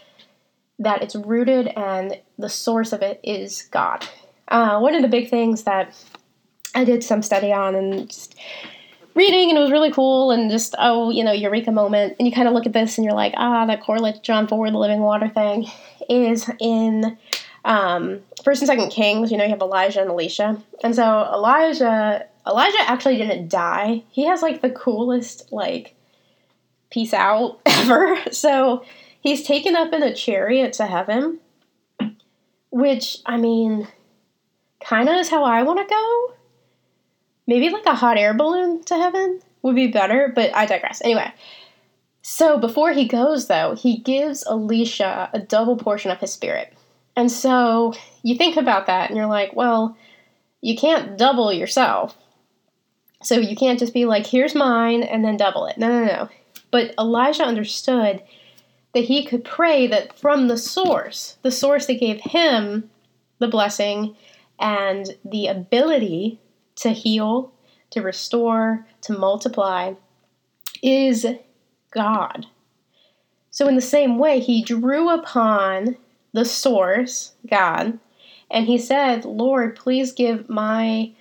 that 0.80 1.02
it's 1.02 1.14
rooted 1.14 1.68
and 1.68 2.18
the 2.38 2.48
source 2.48 2.92
of 2.92 3.02
it 3.02 3.20
is 3.22 3.62
God. 3.70 4.06
Uh, 4.48 4.78
one 4.80 4.94
of 4.94 5.02
the 5.02 5.08
big 5.08 5.30
things 5.30 5.64
that 5.64 5.94
I 6.74 6.84
did 6.84 7.04
some 7.04 7.22
study 7.22 7.52
on 7.52 7.74
and 7.74 8.08
just 8.08 8.34
reading 9.14 9.50
and 9.50 9.58
it 9.58 9.60
was 9.60 9.70
really 9.70 9.92
cool 9.92 10.30
and 10.30 10.50
just 10.50 10.74
oh 10.78 11.10
you 11.10 11.24
know 11.24 11.32
eureka 11.32 11.72
moment. 11.72 12.16
And 12.18 12.28
you 12.28 12.34
kind 12.34 12.48
of 12.48 12.54
look 12.54 12.66
at 12.66 12.72
this 12.72 12.98
and 12.98 13.04
you're 13.04 13.14
like 13.14 13.34
ah 13.36 13.66
that 13.66 13.82
correlates 13.82 14.20
john 14.20 14.46
4 14.46 14.70
the 14.70 14.78
living 14.78 15.00
water 15.00 15.28
thing 15.28 15.66
is 16.08 16.50
in 16.60 17.16
um, 17.64 18.20
first 18.44 18.60
and 18.60 18.68
second 18.68 18.90
kings 18.90 19.30
you 19.30 19.38
know 19.38 19.44
you 19.44 19.50
have 19.50 19.60
elijah 19.60 20.00
and 20.00 20.10
elisha. 20.10 20.60
And 20.82 20.94
so 20.94 21.30
elijah 21.32 22.26
elijah 22.46 22.78
actually 22.86 23.16
didn't 23.16 23.48
die. 23.48 24.02
He 24.10 24.26
has 24.26 24.42
like 24.42 24.62
the 24.62 24.70
coolest 24.70 25.50
like 25.52 25.94
peace 26.90 27.14
out 27.14 27.60
ever. 27.66 28.18
So 28.30 28.84
he's 29.20 29.42
taken 29.42 29.74
up 29.74 29.92
in 29.92 30.02
a 30.02 30.14
chariot 30.14 30.74
to 30.74 30.86
heaven 30.86 31.40
which 32.74 33.18
i 33.24 33.36
mean 33.36 33.86
kind 34.84 35.08
of 35.08 35.14
is 35.16 35.28
how 35.28 35.44
i 35.44 35.62
want 35.62 35.78
to 35.78 35.86
go 35.88 36.33
maybe 37.46 37.70
like 37.70 37.86
a 37.86 37.94
hot 37.94 38.18
air 38.18 38.34
balloon 38.34 38.82
to 38.84 38.96
heaven 38.96 39.40
would 39.62 39.74
be 39.74 39.86
better, 39.88 40.32
but 40.34 40.54
I 40.54 40.66
digress. 40.66 41.02
Anyway, 41.02 41.32
so 42.22 42.58
before 42.58 42.92
he 42.92 43.06
goes, 43.06 43.48
though, 43.48 43.74
he 43.74 43.98
gives 43.98 44.46
Elisha 44.46 45.30
a 45.32 45.38
double 45.38 45.76
portion 45.76 46.10
of 46.10 46.20
his 46.20 46.32
spirit. 46.32 46.72
And 47.16 47.30
so 47.30 47.94
you 48.22 48.36
think 48.36 48.56
about 48.56 48.86
that 48.86 49.10
and 49.10 49.16
you're 49.16 49.26
like, 49.26 49.54
well, 49.54 49.96
you 50.60 50.76
can't 50.76 51.18
double 51.18 51.52
yourself. 51.52 52.16
So 53.22 53.36
you 53.36 53.56
can't 53.56 53.78
just 53.78 53.94
be 53.94 54.04
like, 54.04 54.26
here's 54.26 54.54
mine 54.54 55.02
and 55.02 55.24
then 55.24 55.36
double 55.36 55.66
it. 55.66 55.78
No, 55.78 55.88
no, 55.88 56.04
no. 56.04 56.28
But 56.70 56.94
Elijah 56.98 57.44
understood 57.44 58.22
that 58.94 59.04
he 59.04 59.24
could 59.24 59.44
pray 59.44 59.86
that 59.86 60.18
from 60.18 60.48
the 60.48 60.58
source, 60.58 61.36
the 61.42 61.50
source 61.50 61.86
that 61.86 62.00
gave 62.00 62.20
him 62.20 62.90
the 63.38 63.48
blessing 63.48 64.16
and 64.58 65.16
the 65.24 65.46
ability 65.46 66.40
to 66.76 66.90
heal, 66.90 67.52
to 67.90 68.02
restore, 68.02 68.86
to 69.02 69.16
multiply 69.16 69.94
is 70.82 71.26
God. 71.90 72.46
So, 73.50 73.68
in 73.68 73.76
the 73.76 73.80
same 73.80 74.18
way, 74.18 74.40
he 74.40 74.62
drew 74.62 75.10
upon 75.10 75.96
the 76.32 76.44
source, 76.44 77.32
God, 77.48 77.98
and 78.50 78.66
he 78.66 78.78
said, 78.78 79.24
Lord, 79.24 79.76
please 79.76 80.12
give 80.12 80.48
my, 80.48 81.12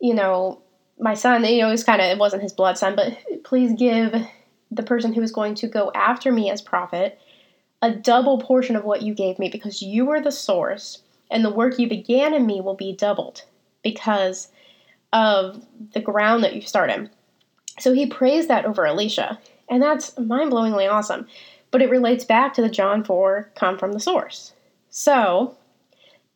you 0.00 0.14
know, 0.14 0.60
my 0.98 1.14
son, 1.14 1.44
you 1.44 1.62
know, 1.62 1.68
it 1.68 1.72
was 1.72 1.84
kind 1.84 2.00
of, 2.00 2.06
it 2.06 2.18
wasn't 2.18 2.42
his 2.42 2.52
blood 2.52 2.76
son, 2.76 2.94
but 2.94 3.16
please 3.44 3.72
give 3.72 4.14
the 4.70 4.82
person 4.82 5.12
who 5.12 5.22
is 5.22 5.32
going 5.32 5.54
to 5.56 5.66
go 5.66 5.90
after 5.94 6.30
me 6.30 6.50
as 6.50 6.62
prophet 6.62 7.18
a 7.82 7.90
double 7.90 8.38
portion 8.38 8.76
of 8.76 8.84
what 8.84 9.02
you 9.02 9.14
gave 9.14 9.38
me 9.38 9.48
because 9.48 9.82
you 9.82 10.10
are 10.10 10.20
the 10.20 10.30
source 10.30 11.02
and 11.30 11.44
the 11.44 11.50
work 11.50 11.78
you 11.78 11.88
began 11.88 12.34
in 12.34 12.46
me 12.46 12.60
will 12.60 12.74
be 12.74 12.94
doubled 12.94 13.44
because 13.82 14.48
of 15.12 15.64
the 15.92 16.00
ground 16.00 16.44
that 16.44 16.54
you 16.54 16.60
start 16.60 16.90
in. 16.90 17.10
So 17.78 17.92
he 17.92 18.06
prays 18.06 18.46
that 18.48 18.64
over 18.64 18.86
Elisha, 18.86 19.38
and 19.68 19.82
that's 19.82 20.16
mind 20.18 20.52
blowingly 20.52 20.90
awesome. 20.90 21.26
But 21.70 21.82
it 21.82 21.90
relates 21.90 22.24
back 22.24 22.54
to 22.54 22.62
the 22.62 22.68
John 22.68 23.04
4 23.04 23.52
come 23.54 23.78
from 23.78 23.92
the 23.92 24.00
source. 24.00 24.52
So, 24.90 25.56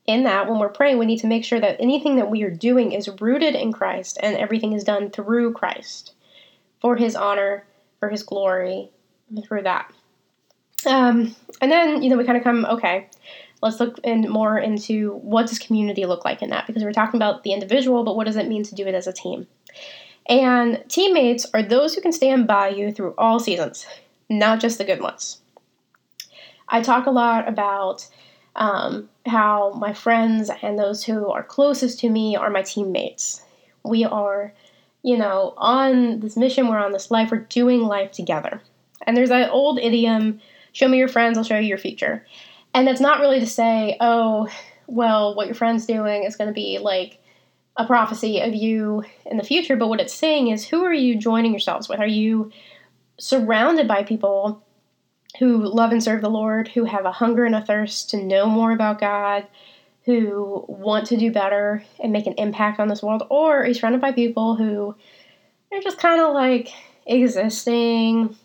in 0.06 0.24
that, 0.24 0.48
when 0.48 0.60
we're 0.60 0.68
praying, 0.68 0.98
we 0.98 1.06
need 1.06 1.18
to 1.20 1.26
make 1.26 1.44
sure 1.44 1.60
that 1.60 1.80
anything 1.80 2.16
that 2.16 2.30
we 2.30 2.42
are 2.44 2.50
doing 2.50 2.92
is 2.92 3.08
rooted 3.20 3.54
in 3.54 3.72
Christ 3.72 4.18
and 4.22 4.36
everything 4.36 4.72
is 4.72 4.84
done 4.84 5.10
through 5.10 5.54
Christ 5.54 6.14
for 6.80 6.96
his 6.96 7.16
honor, 7.16 7.64
for 7.98 8.10
his 8.10 8.22
glory, 8.22 8.90
through 9.42 9.62
that. 9.62 9.90
Um, 10.86 11.34
and 11.60 11.72
then, 11.72 12.02
you 12.02 12.10
know, 12.10 12.16
we 12.16 12.24
kind 12.24 12.38
of 12.38 12.44
come, 12.44 12.64
okay, 12.66 13.08
let's 13.64 13.80
look 13.80 13.98
in 14.04 14.28
more 14.28 14.58
into 14.58 15.14
what 15.14 15.46
does 15.46 15.58
community 15.58 16.04
look 16.04 16.22
like 16.22 16.42
in 16.42 16.50
that 16.50 16.66
because 16.66 16.84
we're 16.84 16.92
talking 16.92 17.16
about 17.16 17.44
the 17.44 17.52
individual, 17.54 18.04
but 18.04 18.14
what 18.14 18.26
does 18.26 18.36
it 18.36 18.46
mean 18.46 18.62
to 18.62 18.74
do 18.74 18.86
it 18.86 18.94
as 18.94 19.06
a 19.06 19.12
team? 19.12 19.46
And 20.28 20.84
teammates 20.88 21.46
are 21.54 21.62
those 21.62 21.94
who 21.94 22.02
can 22.02 22.12
stand 22.12 22.46
by 22.46 22.68
you 22.68 22.92
through 22.92 23.14
all 23.16 23.40
seasons, 23.40 23.86
not 24.28 24.60
just 24.60 24.76
the 24.76 24.84
good 24.84 25.00
ones. 25.00 25.40
I 26.68 26.82
talk 26.82 27.06
a 27.06 27.10
lot 27.10 27.48
about 27.48 28.06
um, 28.54 29.08
how 29.24 29.72
my 29.72 29.94
friends 29.94 30.50
and 30.62 30.78
those 30.78 31.02
who 31.02 31.30
are 31.30 31.42
closest 31.42 32.00
to 32.00 32.10
me 32.10 32.36
are 32.36 32.50
my 32.50 32.62
teammates. 32.62 33.42
We 33.82 34.04
are, 34.04 34.52
you 35.02 35.16
know, 35.16 35.54
on 35.56 36.20
this 36.20 36.36
mission, 36.36 36.68
we're 36.68 36.78
on 36.78 36.92
this 36.92 37.10
life, 37.10 37.30
we're 37.30 37.38
doing 37.38 37.80
life 37.80 38.12
together. 38.12 38.60
And 39.06 39.16
there's 39.16 39.30
that 39.30 39.50
old 39.50 39.78
idiom 39.78 40.40
show 40.72 40.88
me 40.88 40.98
your 40.98 41.08
friends, 41.08 41.38
I'll 41.38 41.44
show 41.44 41.58
you 41.58 41.68
your 41.68 41.78
future. 41.78 42.26
And 42.74 42.86
that's 42.86 43.00
not 43.00 43.20
really 43.20 43.40
to 43.40 43.46
say, 43.46 43.96
oh, 44.00 44.48
well, 44.86 45.34
what 45.34 45.46
your 45.46 45.54
friend's 45.54 45.86
doing 45.86 46.24
is 46.24 46.36
going 46.36 46.48
to 46.48 46.54
be 46.54 46.78
like 46.78 47.20
a 47.76 47.86
prophecy 47.86 48.40
of 48.40 48.54
you 48.54 49.04
in 49.26 49.36
the 49.36 49.44
future, 49.44 49.76
but 49.76 49.88
what 49.88 50.00
it's 50.00 50.14
saying 50.14 50.48
is 50.48 50.66
who 50.66 50.84
are 50.84 50.92
you 50.92 51.16
joining 51.16 51.52
yourselves 51.52 51.88
with? 51.88 52.00
Are 52.00 52.06
you 52.06 52.52
surrounded 53.18 53.88
by 53.88 54.02
people 54.02 54.62
who 55.38 55.64
love 55.64 55.90
and 55.90 56.02
serve 56.02 56.20
the 56.20 56.30
Lord, 56.30 56.68
who 56.68 56.84
have 56.84 57.04
a 57.04 57.12
hunger 57.12 57.44
and 57.44 57.54
a 57.54 57.64
thirst 57.64 58.10
to 58.10 58.22
know 58.22 58.46
more 58.46 58.72
about 58.72 59.00
God, 59.00 59.46
who 60.04 60.64
want 60.68 61.06
to 61.08 61.16
do 61.16 61.32
better 61.32 61.84
and 62.00 62.12
make 62.12 62.26
an 62.26 62.34
impact 62.34 62.78
on 62.78 62.88
this 62.88 63.02
world? 63.02 63.24
Or 63.30 63.62
are 63.62 63.66
you 63.66 63.74
surrounded 63.74 64.00
by 64.00 64.12
people 64.12 64.54
who 64.56 64.94
are 65.72 65.80
just 65.80 65.98
kind 65.98 66.20
of 66.20 66.34
like 66.34 66.70
existing? 67.06 68.36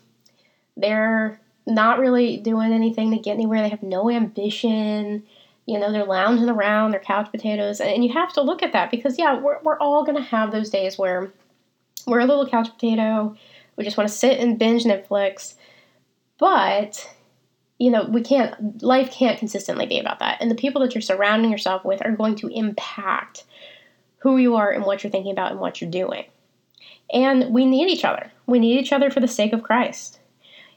They're 0.76 1.39
not 1.70 1.98
really 1.98 2.36
doing 2.36 2.72
anything 2.72 3.10
to 3.10 3.18
get 3.18 3.32
anywhere. 3.32 3.62
They 3.62 3.68
have 3.68 3.82
no 3.82 4.10
ambition. 4.10 5.24
You 5.66 5.78
know, 5.78 5.92
they're 5.92 6.04
lounging 6.04 6.48
around, 6.48 6.90
they're 6.90 7.00
couch 7.00 7.30
potatoes. 7.30 7.80
And 7.80 8.04
you 8.04 8.12
have 8.12 8.32
to 8.34 8.42
look 8.42 8.62
at 8.62 8.72
that 8.72 8.90
because, 8.90 9.18
yeah, 9.18 9.38
we're, 9.38 9.60
we're 9.62 9.78
all 9.78 10.04
going 10.04 10.16
to 10.16 10.22
have 10.22 10.50
those 10.50 10.70
days 10.70 10.98
where 10.98 11.32
we're 12.06 12.20
a 12.20 12.26
little 12.26 12.48
couch 12.48 12.70
potato. 12.72 13.36
We 13.76 13.84
just 13.84 13.96
want 13.96 14.08
to 14.08 14.14
sit 14.14 14.40
and 14.40 14.58
binge 14.58 14.84
Netflix. 14.84 15.54
But, 16.38 17.14
you 17.78 17.90
know, 17.90 18.04
we 18.04 18.22
can't, 18.22 18.82
life 18.82 19.12
can't 19.12 19.38
consistently 19.38 19.86
be 19.86 20.00
about 20.00 20.18
that. 20.18 20.38
And 20.40 20.50
the 20.50 20.56
people 20.56 20.80
that 20.82 20.94
you're 20.94 21.02
surrounding 21.02 21.50
yourself 21.50 21.84
with 21.84 22.04
are 22.04 22.12
going 22.12 22.36
to 22.36 22.48
impact 22.48 23.44
who 24.18 24.38
you 24.38 24.56
are 24.56 24.70
and 24.70 24.84
what 24.84 25.02
you're 25.02 25.10
thinking 25.10 25.32
about 25.32 25.52
and 25.52 25.60
what 25.60 25.80
you're 25.80 25.90
doing. 25.90 26.24
And 27.12 27.52
we 27.52 27.64
need 27.64 27.88
each 27.88 28.04
other. 28.04 28.30
We 28.46 28.58
need 28.58 28.80
each 28.80 28.92
other 28.92 29.10
for 29.10 29.20
the 29.20 29.28
sake 29.28 29.52
of 29.52 29.62
Christ 29.62 30.19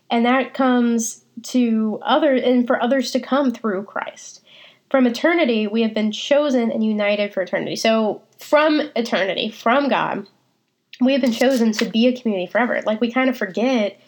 and 0.09 0.25
that 0.25 0.53
comes 0.53 1.23
to 1.41 1.99
other 2.03 2.33
and 2.33 2.67
for 2.67 2.81
others 2.81 3.11
to 3.11 3.19
come 3.19 3.51
through 3.51 3.83
Christ. 3.83 4.41
From 4.89 5.07
eternity, 5.07 5.65
we 5.65 5.81
have 5.81 5.93
been 5.93 6.11
chosen 6.11 6.71
and 6.71 6.83
united 6.83 7.33
for 7.33 7.41
eternity. 7.41 7.75
So, 7.75 8.21
from 8.37 8.79
eternity, 8.95 9.49
from 9.49 9.89
God, 9.89 10.27
we 11.01 11.13
have 11.13 11.21
been 11.21 11.31
chosen 11.31 11.71
to 11.73 11.85
be 11.85 12.07
a 12.07 12.15
community 12.15 12.51
forever. 12.51 12.79
Like, 12.85 13.01
we 13.01 13.11
kind 13.11 13.29
of 13.29 13.37
forget 13.37 13.99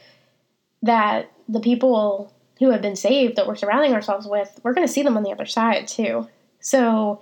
that 0.84 1.32
the 1.50 1.60
people 1.60 2.32
who 2.60 2.70
have 2.70 2.82
been 2.82 2.96
saved 2.96 3.36
that 3.36 3.48
we're 3.48 3.56
surrounding 3.56 3.94
ourselves 3.94 4.28
with, 4.28 4.60
we're 4.64 4.74
going 4.74 4.86
to 4.86 4.94
see 4.94 5.02
them 5.02 5.18
on 5.18 5.24
the 5.24 5.32
other 5.32 5.48
side 5.48 5.88
too. 5.88 6.28
So, 6.60 7.22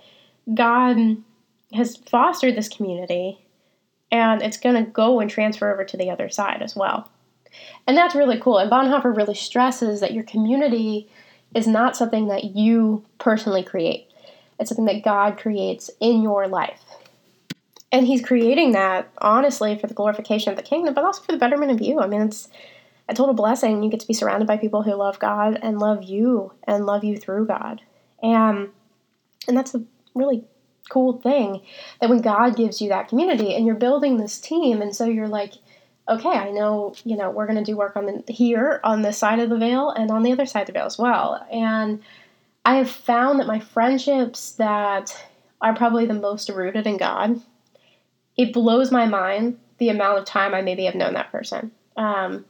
God 0.52 0.98
has 1.72 1.96
fostered 1.96 2.56
this 2.56 2.68
community, 2.68 3.46
and 4.10 4.42
it's 4.42 4.58
going 4.58 4.84
to 4.84 4.90
go 4.90 5.20
and 5.20 5.30
transfer 5.30 5.72
over 5.72 5.84
to 5.84 5.96
the 5.96 6.10
other 6.10 6.28
side 6.28 6.60
as 6.60 6.76
well. 6.76 7.08
And 7.86 7.96
that's 7.96 8.14
really 8.14 8.38
cool. 8.38 8.58
And 8.58 8.70
Bonhoeffer 8.70 9.14
really 9.14 9.34
stresses 9.34 10.00
that 10.00 10.14
your 10.14 10.24
community 10.24 11.08
is 11.54 11.66
not 11.66 11.96
something 11.96 12.28
that 12.28 12.44
you 12.44 13.04
personally 13.18 13.62
create, 13.62 14.08
it's 14.58 14.70
something 14.70 14.86
that 14.86 15.04
God 15.04 15.36
creates 15.36 15.90
in 16.00 16.22
your 16.22 16.48
life. 16.48 16.80
And 17.92 18.06
he's 18.06 18.24
creating 18.24 18.72
that 18.72 19.08
honestly 19.18 19.78
for 19.78 19.86
the 19.86 19.94
glorification 19.94 20.50
of 20.50 20.56
the 20.56 20.62
kingdom, 20.64 20.94
but 20.94 21.04
also 21.04 21.22
for 21.22 21.32
the 21.32 21.38
betterment 21.38 21.70
of 21.70 21.80
you. 21.80 22.00
I 22.00 22.08
mean, 22.08 22.22
it's 22.22 22.48
a 23.08 23.14
total 23.14 23.34
blessing. 23.34 23.82
You 23.82 23.90
get 23.90 24.00
to 24.00 24.06
be 24.06 24.14
surrounded 24.14 24.48
by 24.48 24.56
people 24.56 24.82
who 24.82 24.94
love 24.94 25.18
God 25.18 25.58
and 25.62 25.78
love 25.78 26.02
you 26.02 26.52
and 26.64 26.86
love 26.86 27.04
you 27.04 27.16
through 27.16 27.46
God. 27.46 27.82
And 28.22 28.70
and 29.46 29.56
that's 29.56 29.74
a 29.74 29.84
really 30.14 30.44
cool 30.88 31.14
thing 31.20 31.62
that 32.00 32.10
when 32.10 32.20
God 32.20 32.56
gives 32.56 32.80
you 32.80 32.88
that 32.88 33.08
community 33.08 33.54
and 33.54 33.66
you're 33.66 33.74
building 33.74 34.16
this 34.16 34.38
team 34.40 34.82
and 34.82 34.94
so 34.94 35.06
you're 35.06 35.28
like 35.28 35.54
okay, 36.08 36.28
I 36.28 36.50
know, 36.50 36.94
you 37.04 37.16
know, 37.16 37.30
we're 37.30 37.46
going 37.46 37.58
to 37.58 37.64
do 37.64 37.76
work 37.76 37.96
on 37.96 38.06
the, 38.06 38.32
here 38.32 38.80
on 38.84 39.02
this 39.02 39.18
side 39.18 39.38
of 39.38 39.48
the 39.48 39.56
veil 39.56 39.90
and 39.90 40.10
on 40.10 40.22
the 40.22 40.32
other 40.32 40.46
side 40.46 40.62
of 40.62 40.66
the 40.66 40.72
veil 40.72 40.86
as 40.86 40.98
well. 40.98 41.46
And 41.50 42.02
I 42.64 42.76
have 42.76 42.90
found 42.90 43.40
that 43.40 43.46
my 43.46 43.58
friendships 43.58 44.52
that 44.52 45.16
are 45.60 45.74
probably 45.74 46.06
the 46.06 46.14
most 46.14 46.48
rooted 46.50 46.86
in 46.86 46.98
God, 46.98 47.40
it 48.36 48.52
blows 48.52 48.90
my 48.90 49.06
mind 49.06 49.58
the 49.78 49.88
amount 49.88 50.18
of 50.18 50.24
time 50.24 50.54
I 50.54 50.60
maybe 50.60 50.84
have 50.84 50.94
known 50.94 51.14
that 51.14 51.32
person. 51.32 51.70
Um, 51.96 52.44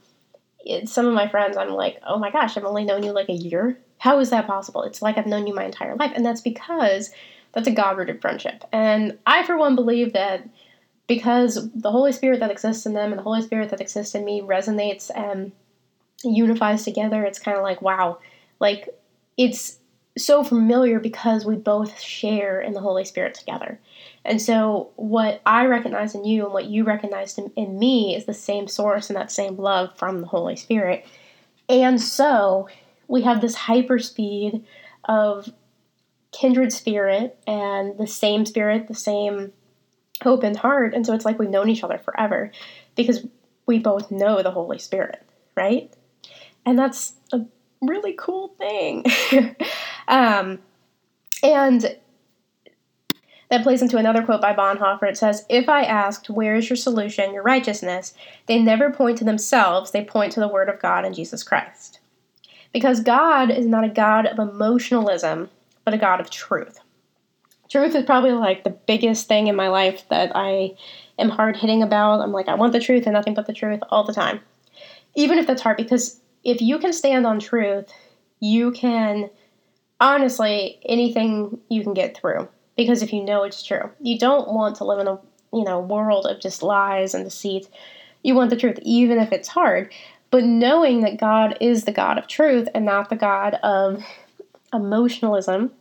it, 0.65 0.89
some 0.89 1.07
of 1.07 1.15
my 1.15 1.29
friends, 1.29 1.57
I'm 1.57 1.71
like, 1.71 2.01
oh 2.07 2.19
my 2.19 2.31
gosh, 2.31 2.57
I've 2.57 2.65
only 2.65 2.85
known 2.85 3.03
you 3.03 3.13
like 3.13 3.29
a 3.29 3.35
year. 3.35 3.79
How 3.99 4.19
is 4.19 4.31
that 4.31 4.47
possible? 4.47 4.83
It's 4.83 5.03
like 5.03 5.17
I've 5.17 5.27
known 5.27 5.47
you 5.47 5.55
my 5.55 5.65
entire 5.65 5.95
life. 5.95 6.13
And 6.15 6.25
that's 6.25 6.41
because 6.41 7.11
that's 7.53 7.69
a 7.69 7.73
God 7.73 7.97
rooted 7.97 8.21
friendship. 8.21 8.65
And 8.73 9.19
I, 9.27 9.45
for 9.45 9.57
one, 9.57 9.77
believe 9.77 10.13
that 10.13 10.49
because 11.07 11.71
the 11.73 11.91
Holy 11.91 12.13
Spirit 12.13 12.41
that 12.41 12.51
exists 12.51 12.87
in 12.87 12.95
them 12.95 13.11
and 13.11 13.19
the 13.19 13.23
Holy 13.23 13.43
Spirit 13.43 13.71
that 13.71 13.81
exists 13.81 14.15
in 14.15 14.25
me 14.25 14.41
resonates 14.41 15.11
and 15.15 15.53
unifies 16.23 16.85
together. 16.85 17.25
It's 17.25 17.39
kind 17.39 17.57
of 17.57 17.63
like, 17.63 17.83
wow, 17.83 18.19
like 18.61 18.89
it's 19.37 19.79
so 20.17 20.45
familiar 20.45 21.01
because 21.01 21.45
we 21.45 21.57
both 21.57 22.01
share 22.01 22.61
in 22.61 22.73
the 22.73 22.81
Holy 22.81 23.05
Spirit 23.05 23.35
together. 23.35 23.81
And 24.25 24.41
so, 24.41 24.91
what 24.97 25.43
I 25.45 25.67
recognize 25.67 26.15
in 26.15 26.25
you 26.25 26.45
and 26.45 26.53
what 26.53 26.67
you 26.67 26.85
recognize 26.85 27.39
in, 27.39 27.79
me 27.79 28.15
is 28.17 28.25
the 28.25 28.35
same 28.35 28.69
source 28.69 29.11
and 29.11 29.17
that 29.17 29.33
same 29.33 29.57
love 29.57 29.97
from 29.99 30.21
the 30.21 30.27
Holy 30.27 30.57
Spirit. 30.57 31.05
And 31.69 32.01
so, 32.01 32.69
we 33.09 33.23
have 33.23 33.41
this 33.41 33.55
hyper 33.55 33.99
speed 33.99 34.65
of 35.05 35.53
kindred 36.33 36.73
spirit 36.73 37.39
and 37.47 37.99
the 37.99 38.07
same 38.07 38.47
spirit, 38.47 38.89
the 38.89 38.95
same 38.95 39.53
open 40.25 40.55
heart. 40.55 40.95
And 40.95 41.05
so 41.05 41.15
it's 41.15 41.25
like 41.25 41.39
we've 41.39 41.51
known 41.51 41.69
each 41.69 41.85
other 41.85 41.99
forever 41.99 42.51
because 42.95 43.27
we 43.67 43.79
both 43.79 44.11
know 44.11 44.43
the 44.43 44.51
Holy 44.51 44.79
Spirit, 44.79 45.23
right? 45.57 45.93
And 46.67 46.79
that's 46.79 47.15
a 47.33 47.41
really 47.81 48.15
cool 48.19 48.49
thing. 48.59 49.05
um, 50.09 50.59
and 51.43 51.97
that 53.51 53.63
plays 53.63 53.83
into 53.83 53.99
another 53.99 54.23
quote 54.23 54.41
by 54.41 54.55
Bonhoeffer. 54.55 55.09
It 55.09 55.19
says, 55.19 55.45
If 55.49 55.69
I 55.69 55.83
asked, 55.83 56.31
Where 56.31 56.57
is 56.57 56.69
your 56.69 56.77
solution, 56.77 57.35
your 57.35 57.43
righteousness? 57.43 58.15
they 58.47 58.59
never 58.59 58.91
point 58.91 59.19
to 59.19 59.25
themselves, 59.25 59.91
they 59.91 60.05
point 60.05 60.33
to 60.33 60.41
the 60.41 60.49
Word 60.49 60.69
of 60.69 60.81
God 60.81 61.05
and 61.05 61.15
Jesus 61.15 61.43
Christ. 61.43 62.01
Because 62.73 63.01
God 63.01 63.51
is 63.51 63.67
not 63.67 63.85
a 63.85 63.89
God 63.89 64.27
of 64.27 64.39
emotionalism, 64.39 65.51
but 65.85 65.95
a 65.95 65.99
God 65.99 66.21
of 66.21 66.31
truth 66.31 66.81
truth 67.75 67.97
is 67.97 68.05
probably 68.05 68.31
like 68.31 68.63
the 68.63 68.71
biggest 68.71 69.27
thing 69.27 69.49
in 69.49 69.57
my 69.57 69.67
life 69.67 70.05
that 70.09 70.31
I 70.33 70.77
am 71.19 71.29
hard 71.29 71.57
hitting 71.57 71.83
about. 71.83 72.21
I'm 72.21 72.31
like, 72.31 72.47
I 72.47 72.55
want 72.55 72.73
the 72.73 72.79
truth 72.79 73.05
and 73.07 73.15
nothing 73.15 73.35
but 73.35 73.49
the 73.49 73.53
truth 73.53 73.81
all 73.91 74.05
the 74.05 74.13
time. 74.13 74.39
Even 75.17 75.39
if 75.39 75.49
that's 75.49 75.61
hard, 75.61 75.77
because 75.77 76.21
if 76.45 76.63
you 76.63 76.79
can 76.79 76.93
stand 76.93 77.27
on 77.27 77.41
truth, 77.41 77.93
you 78.39 78.71
can 78.71 79.29
honestly 80.01 80.79
anything 80.85 81.59
you 81.69 81.83
can 81.83 81.95
get 81.95 82.17
through. 82.17 82.49
Because 82.77 83.03
if 83.03 83.13
you 83.13 83.25
know 83.25 83.43
it's 83.43 83.65
true, 83.65 83.91
you 84.01 84.21
don't 84.21 84.53
want 84.53 84.77
to 84.77 84.85
live 84.85 85.01
in 85.01 85.09
a 85.09 85.19
you 85.53 85.65
know 85.65 85.81
world 85.81 86.27
of 86.27 86.41
just 86.41 86.63
lies 86.63 87.13
and 87.13 87.25
deceit. 87.25 87.69
You 88.23 88.37
want 88.37 88.51
the 88.51 88.57
truth, 88.57 88.79
even 88.83 89.19
if 89.19 89.33
it's 89.33 89.49
hard. 89.49 89.93
But 90.31 90.45
knowing 90.45 91.01
that 91.01 91.19
God 91.19 91.59
is 91.61 91.85
the 91.85 91.93
God 91.93 92.19
of 92.19 92.29
truth 92.29 92.69
and 92.73 92.85
not 92.85 93.11
the 93.11 93.17
God 93.17 93.55
of 93.65 94.05
emotionalism, 94.73 95.73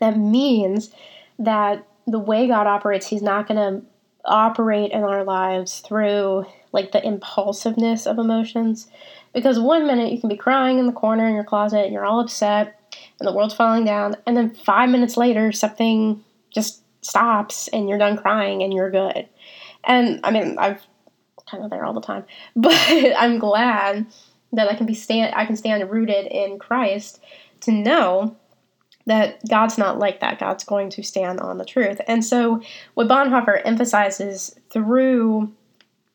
that 0.00 0.18
means 0.18 0.90
that 1.38 1.86
the 2.06 2.18
way 2.18 2.46
God 2.46 2.66
operates, 2.66 3.06
He's 3.06 3.22
not 3.22 3.48
going 3.48 3.58
to 3.58 3.86
operate 4.24 4.90
in 4.92 5.02
our 5.02 5.24
lives 5.24 5.80
through 5.80 6.46
like 6.72 6.92
the 6.92 7.04
impulsiveness 7.06 8.06
of 8.06 8.18
emotions. 8.18 8.88
Because 9.32 9.58
one 9.58 9.86
minute 9.86 10.12
you 10.12 10.20
can 10.20 10.28
be 10.28 10.36
crying 10.36 10.78
in 10.78 10.86
the 10.86 10.92
corner 10.92 11.26
in 11.26 11.34
your 11.34 11.44
closet 11.44 11.84
and 11.84 11.92
you're 11.92 12.06
all 12.06 12.20
upset 12.20 12.80
and 13.18 13.28
the 13.28 13.32
world's 13.32 13.54
falling 13.54 13.84
down, 13.84 14.16
and 14.26 14.36
then 14.36 14.54
five 14.54 14.88
minutes 14.88 15.16
later 15.16 15.52
something 15.52 16.22
just 16.50 16.82
stops 17.00 17.68
and 17.68 17.88
you're 17.88 17.98
done 17.98 18.16
crying 18.16 18.62
and 18.62 18.72
you're 18.72 18.90
good. 18.90 19.28
And 19.84 20.20
I 20.24 20.30
mean, 20.30 20.56
I've 20.58 20.82
kind 21.50 21.64
of 21.64 21.70
there 21.70 21.84
all 21.84 21.92
the 21.92 22.00
time, 22.00 22.24
but 22.56 22.72
I'm 23.16 23.38
glad 23.38 24.06
that 24.52 24.68
I 24.68 24.74
can 24.74 24.86
be 24.86 24.94
stand 24.94 25.34
I 25.34 25.46
can 25.46 25.56
stand 25.56 25.88
rooted 25.90 26.26
in 26.26 26.58
Christ 26.58 27.20
to 27.62 27.72
know 27.72 28.36
that 29.06 29.46
God's 29.48 29.76
not 29.76 29.98
like 29.98 30.20
that. 30.20 30.38
God's 30.38 30.64
going 30.64 30.90
to 30.90 31.02
stand 31.02 31.40
on 31.40 31.58
the 31.58 31.64
truth. 31.64 32.00
And 32.06 32.24
so 32.24 32.62
what 32.94 33.08
Bonhoeffer 33.08 33.60
emphasizes 33.64 34.54
through 34.70 35.52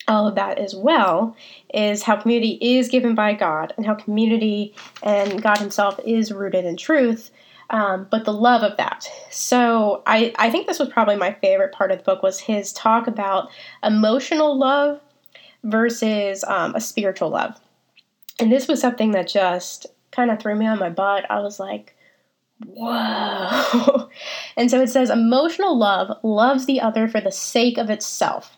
all 0.08 0.28
of 0.28 0.36
that 0.36 0.58
as 0.58 0.76
well 0.76 1.36
is 1.74 2.04
how 2.04 2.16
community 2.16 2.58
is 2.62 2.90
given 2.90 3.14
by 3.14 3.34
God 3.34 3.74
and 3.78 3.86
how 3.86 3.94
community 3.94 4.74
and 5.04 5.42
God 5.42 5.60
Himself 5.60 6.00
is 6.04 6.32
rooted 6.32 6.66
in 6.66 6.78
truth. 6.78 7.32
Um, 7.72 8.08
but 8.10 8.26
the 8.26 8.34
love 8.34 8.64
of 8.64 8.78
that. 8.78 9.08
So 9.30 10.02
I, 10.08 10.34
I 10.40 10.50
think 10.50 10.66
this 10.66 10.80
was 10.80 10.90
probably 10.90 11.16
my 11.18 11.34
favorite 11.34 11.72
part 11.72 11.92
of 11.92 12.00
the 12.00 12.04
book 12.04 12.24
was 12.24 12.40
his 12.40 12.74
talk 12.74 13.06
about 13.06 13.52
emotional 13.84 14.58
love 14.58 15.00
versus 15.64 16.44
um, 16.46 16.74
a 16.74 16.82
spiritual 16.82 17.30
love. 17.30 17.60
And 18.40 18.52
this 18.52 18.68
was 18.68 18.82
something 18.82 19.12
that 19.12 19.28
just 19.28 19.86
kind 20.10 20.32
of 20.32 20.40
threw 20.40 20.56
me 20.56 20.66
on 20.66 20.80
my 20.80 20.90
butt. 20.90 21.30
I 21.30 21.42
was 21.42 21.60
like, 21.60 21.96
whoa. 22.66 24.10
and 24.58 24.70
so 24.70 24.82
it 24.82 24.88
says 24.88 25.10
emotional 25.10 25.78
love 25.78 26.18
loves 26.24 26.66
the 26.66 26.82
other 26.82 27.08
for 27.08 27.22
the 27.22 27.32
sake 27.32 27.78
of 27.78 27.90
itself. 27.90 28.58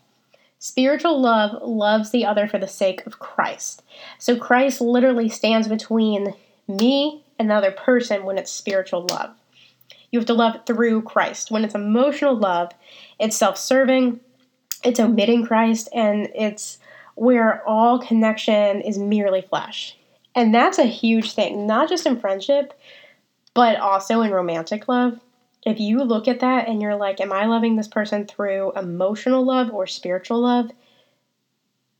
Spiritual 0.59 1.19
love 1.19 1.59
loves 1.63 2.11
the 2.11 2.23
other 2.25 2.47
for 2.47 2.59
the 2.59 2.67
sake 2.67 3.05
of 3.07 3.19
Christ. 3.19 3.83
So 4.19 4.35
Christ 4.35 4.79
literally 4.79 5.27
stands 5.27 5.67
between 5.67 6.35
me 6.67 7.23
and 7.39 7.49
the 7.49 7.55
other 7.55 7.71
person 7.71 8.23
when 8.25 8.37
it's 8.37 8.51
spiritual 8.51 9.07
love. 9.09 9.31
You 10.11 10.19
have 10.19 10.27
to 10.27 10.33
love 10.33 10.57
through 10.67 11.01
Christ. 11.03 11.49
When 11.49 11.63
it's 11.63 11.73
emotional 11.73 12.35
love, 12.35 12.71
it's 13.19 13.35
self 13.35 13.57
serving, 13.57 14.19
it's 14.83 14.99
omitting 14.99 15.45
Christ, 15.45 15.89
and 15.93 16.29
it's 16.35 16.77
where 17.15 17.67
all 17.67 17.99
connection 17.99 18.81
is 18.81 18.97
merely 18.97 19.41
flesh. 19.41 19.97
And 20.35 20.53
that's 20.53 20.77
a 20.77 20.85
huge 20.85 21.33
thing, 21.33 21.65
not 21.65 21.89
just 21.89 22.05
in 22.05 22.19
friendship, 22.19 22.73
but 23.53 23.77
also 23.77 24.21
in 24.21 24.31
romantic 24.31 24.87
love. 24.87 25.19
If 25.65 25.79
you 25.79 26.03
look 26.03 26.27
at 26.27 26.39
that 26.39 26.67
and 26.67 26.81
you're 26.81 26.95
like, 26.95 27.21
Am 27.21 27.31
I 27.31 27.45
loving 27.45 27.75
this 27.75 27.87
person 27.87 28.25
through 28.25 28.73
emotional 28.73 29.45
love 29.45 29.71
or 29.71 29.87
spiritual 29.87 30.41
love? 30.41 30.71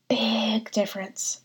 Big 0.08 0.70
difference. 0.72 1.40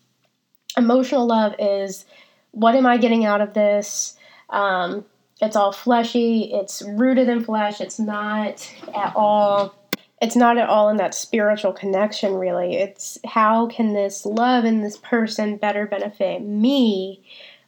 Emotional 0.77 1.25
love 1.25 1.55
is 1.59 2.05
what 2.51 2.75
am 2.75 2.85
I 2.85 2.97
getting 2.97 3.25
out 3.25 3.41
of 3.41 3.53
this? 3.53 4.15
Um, 4.49 5.05
it's 5.41 5.55
all 5.55 5.71
fleshy, 5.71 6.51
it's 6.53 6.81
rooted 6.81 7.29
in 7.29 7.43
flesh, 7.43 7.79
it's 7.79 7.99
not 7.99 8.73
at 8.95 9.13
all 9.15 9.75
it's 10.21 10.35
not 10.35 10.57
at 10.57 10.67
all 10.69 10.89
in 10.89 10.97
that 10.97 11.13
spiritual 11.13 11.71
connection 11.71 12.33
really 12.33 12.75
it's 12.75 13.17
how 13.25 13.67
can 13.67 13.93
this 13.93 14.25
love 14.25 14.65
in 14.65 14.81
this 14.81 14.97
person 14.97 15.57
better 15.57 15.85
benefit 15.85 16.41
me 16.41 17.23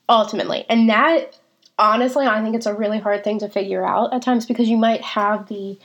ultimately 0.08 0.65
and 0.69 0.89
that 0.89 1.38
honestly 1.80 2.28
i 2.28 2.44
think 2.44 2.56
it's 2.56 2.65
a 2.68 2.74
really 2.74 3.00
hard 3.00 3.24
thing 3.24 3.39
to 3.39 3.50
figure 3.50 3.86
out 3.86 4.13
at 4.13 4.22
times 4.22 4.46
because 4.46 4.70
you 4.70 4.78
might 4.78 5.02
have 5.02 5.48
the 5.48 5.80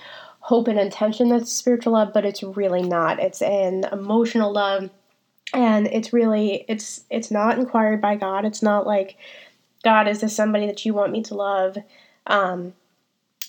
hope 0.45 0.69
and 0.69 0.79
intention 0.79 1.31
that's 1.31 1.51
spiritual 1.51 1.95
love 1.95 2.13
but 2.13 2.27
it's 2.27 2.43
really 2.43 2.83
not. 2.83 3.19
It's 3.19 3.41
an 3.41 3.85
emotional 3.91 4.53
love 4.53 4.91
and 5.55 5.87
it's 5.87 6.13
really 6.13 6.67
it's 6.69 7.05
it's 7.09 7.31
not 7.31 7.59
inquired 7.59 8.03
by 8.03 8.17
god. 8.17 8.45
It's 8.45 8.63
not 8.63 8.87
like 8.87 9.17
god 9.85 10.07
is 10.07 10.21
this 10.21 10.37
somebody 10.37 10.67
that 10.67 10.85
you 10.85 10.93
want 10.93 11.13
me 11.13 11.23
to 11.23 11.35
love? 11.35 11.79
Um, 12.27 12.75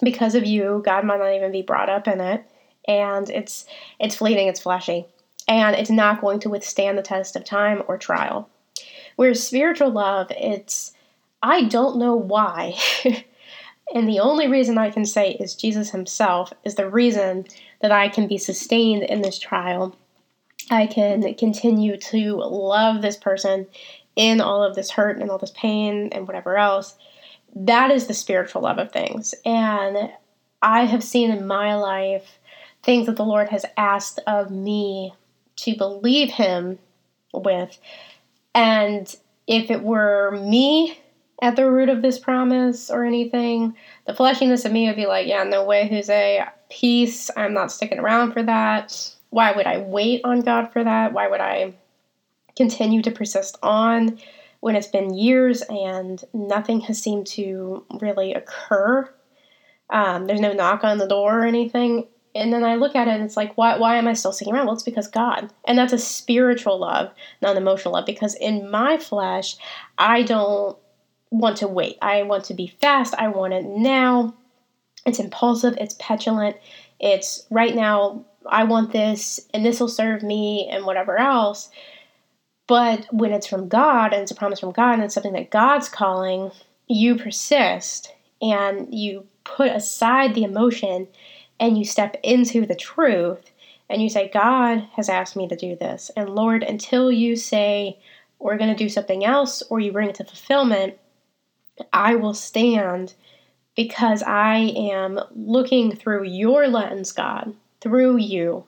because 0.01 0.35
of 0.35 0.45
you 0.45 0.81
god 0.85 1.03
might 1.03 1.19
not 1.19 1.33
even 1.33 1.51
be 1.51 1.61
brought 1.61 1.89
up 1.89 2.07
in 2.07 2.21
it 2.21 2.45
and 2.87 3.29
it's 3.29 3.65
it's 3.99 4.15
fleeting, 4.15 4.47
it's 4.47 4.61
flashy, 4.61 5.05
and 5.49 5.75
it's 5.75 5.89
not 5.89 6.21
going 6.21 6.39
to 6.39 6.49
withstand 6.49 6.97
the 6.97 7.01
test 7.01 7.35
of 7.35 7.43
time 7.43 7.83
or 7.89 7.97
trial. 7.97 8.49
Whereas 9.17 9.45
spiritual 9.45 9.91
love, 9.91 10.31
it's 10.31 10.93
I 11.41 11.63
don't 11.63 11.97
know 11.97 12.15
why. 12.15 12.75
and 13.93 14.07
the 14.07 14.19
only 14.19 14.47
reason 14.47 14.77
I 14.77 14.89
can 14.89 15.05
say 15.05 15.31
is 15.31 15.55
Jesus 15.55 15.91
himself 15.91 16.53
is 16.63 16.75
the 16.75 16.89
reason 16.89 17.45
that 17.81 17.91
I 17.91 18.09
can 18.09 18.27
be 18.27 18.37
sustained 18.37 19.03
in 19.03 19.21
this 19.21 19.37
trial. 19.37 19.95
I 20.71 20.87
can 20.87 21.33
continue 21.35 21.97
to 21.97 22.35
love 22.37 23.01
this 23.01 23.17
person 23.17 23.67
in 24.15 24.41
all 24.41 24.63
of 24.63 24.75
this 24.75 24.91
hurt 24.91 25.19
and 25.19 25.29
all 25.29 25.37
this 25.37 25.53
pain 25.55 26.09
and 26.11 26.27
whatever 26.27 26.57
else. 26.57 26.95
That 27.55 27.91
is 27.91 28.07
the 28.07 28.13
spiritual 28.13 28.63
love 28.63 28.79
of 28.79 28.91
things. 28.91 29.35
And 29.45 30.11
I 30.61 30.85
have 30.85 31.03
seen 31.03 31.31
in 31.31 31.45
my 31.45 31.75
life 31.75 32.39
things 32.83 33.05
that 33.05 33.17
the 33.17 33.25
Lord 33.25 33.49
has 33.49 33.65
asked 33.77 34.19
of 34.25 34.51
me 34.51 35.13
to 35.57 35.75
believe 35.75 36.31
Him 36.31 36.79
with. 37.33 37.77
And 38.53 39.13
if 39.47 39.69
it 39.69 39.83
were 39.83 40.31
me 40.31 40.97
at 41.41 41.55
the 41.55 41.69
root 41.69 41.89
of 41.89 42.01
this 42.01 42.17
promise 42.17 42.89
or 42.89 43.03
anything, 43.03 43.75
the 44.05 44.13
fleshiness 44.13 44.65
of 44.65 44.71
me 44.71 44.87
would 44.87 44.95
be 44.95 45.05
like, 45.05 45.27
yeah, 45.27 45.43
no 45.43 45.63
way, 45.63 45.87
Jose, 45.87 46.43
peace. 46.69 47.29
I'm 47.35 47.53
not 47.53 47.71
sticking 47.71 47.99
around 47.99 48.33
for 48.33 48.43
that. 48.43 49.15
Why 49.29 49.51
would 49.51 49.67
I 49.67 49.79
wait 49.79 50.21
on 50.23 50.41
God 50.41 50.71
for 50.71 50.83
that? 50.83 51.13
Why 51.13 51.27
would 51.27 51.41
I 51.41 51.73
continue 52.55 53.01
to 53.01 53.11
persist 53.11 53.57
on 53.61 54.17
when 54.61 54.75
it's 54.75 54.87
been 54.87 55.13
years 55.13 55.61
and 55.63 56.23
nothing 56.33 56.81
has 56.81 57.01
seemed 57.01 57.27
to 57.27 57.83
really 57.99 58.33
occur? 58.33 59.09
Um, 59.89 60.27
there's 60.27 60.39
no 60.39 60.53
knock 60.53 60.83
on 60.83 60.97
the 60.97 61.07
door 61.07 61.41
or 61.41 61.45
anything 61.45 62.07
and 62.35 62.51
then 62.51 62.65
I 62.65 62.75
look 62.75 62.95
at 62.95 63.07
it 63.07 63.11
and 63.11 63.23
it's 63.23 63.37
like, 63.37 63.57
why, 63.57 63.77
why 63.77 63.95
am 63.95 64.09
I 64.09 64.13
still 64.13 64.33
sticking 64.33 64.53
around? 64.53 64.65
Well, 64.65 64.75
it's 64.75 64.83
because 64.83 65.07
God. 65.07 65.53
And 65.63 65.77
that's 65.77 65.93
a 65.93 65.97
spiritual 65.97 66.77
love, 66.77 67.13
not 67.41 67.51
an 67.51 67.61
emotional 67.61 67.93
love. 67.93 68.05
Because 68.05 68.35
in 68.35 68.69
my 68.69 68.97
flesh, 68.97 69.55
I 69.97 70.21
don't 70.23 70.77
want 71.31 71.57
to 71.57 71.67
wait. 71.67 71.97
I 72.01 72.23
want 72.23 72.45
to 72.45 72.53
be 72.53 72.67
fast. 72.81 73.13
I 73.17 73.27
want 73.27 73.53
it 73.53 73.65
now. 73.65 74.35
It's 75.05 75.19
impulsive. 75.19 75.77
It's 75.79 75.95
petulant. 75.99 76.57
It's 76.99 77.45
right 77.49 77.75
now, 77.75 78.25
I 78.47 78.63
want 78.63 78.91
this, 78.91 79.39
and 79.53 79.65
this 79.65 79.79
will 79.79 79.89
serve 79.89 80.23
me, 80.23 80.67
and 80.71 80.85
whatever 80.85 81.17
else. 81.17 81.69
But 82.67 83.07
when 83.11 83.31
it's 83.31 83.47
from 83.47 83.67
God 83.67 84.11
and 84.13 84.21
it's 84.21 84.31
a 84.31 84.35
promise 84.35 84.59
from 84.59 84.71
God 84.71 84.93
and 84.93 85.03
it's 85.03 85.13
something 85.13 85.33
that 85.33 85.51
God's 85.51 85.87
calling, 85.87 86.51
you 86.87 87.15
persist 87.15 88.11
and 88.41 88.93
you 88.93 89.27
put 89.43 89.71
aside 89.71 90.33
the 90.33 90.43
emotion 90.43 91.07
and 91.59 91.77
you 91.77 91.85
step 91.85 92.17
into 92.23 92.65
the 92.65 92.75
truth 92.75 93.51
and 93.89 94.01
you 94.01 94.09
say, 94.09 94.31
God 94.33 94.87
has 94.95 95.09
asked 95.09 95.35
me 95.35 95.47
to 95.47 95.55
do 95.55 95.75
this. 95.75 96.09
And 96.17 96.29
Lord, 96.29 96.63
until 96.63 97.11
you 97.11 97.35
say, 97.35 97.99
we're 98.39 98.57
going 98.57 98.75
to 98.75 98.83
do 98.83 98.89
something 98.89 99.23
else 99.23 99.61
or 99.69 99.79
you 99.79 99.91
bring 99.91 100.09
it 100.09 100.15
to 100.15 100.23
fulfillment, 100.25 100.97
I 101.91 102.15
will 102.15 102.33
stand 102.33 103.13
because 103.75 104.23
I 104.23 104.57
am 104.75 105.19
looking 105.35 105.95
through 105.95 106.23
your 106.23 106.67
lens, 106.67 107.11
God, 107.11 107.53
through 107.81 108.17
you. 108.17 108.65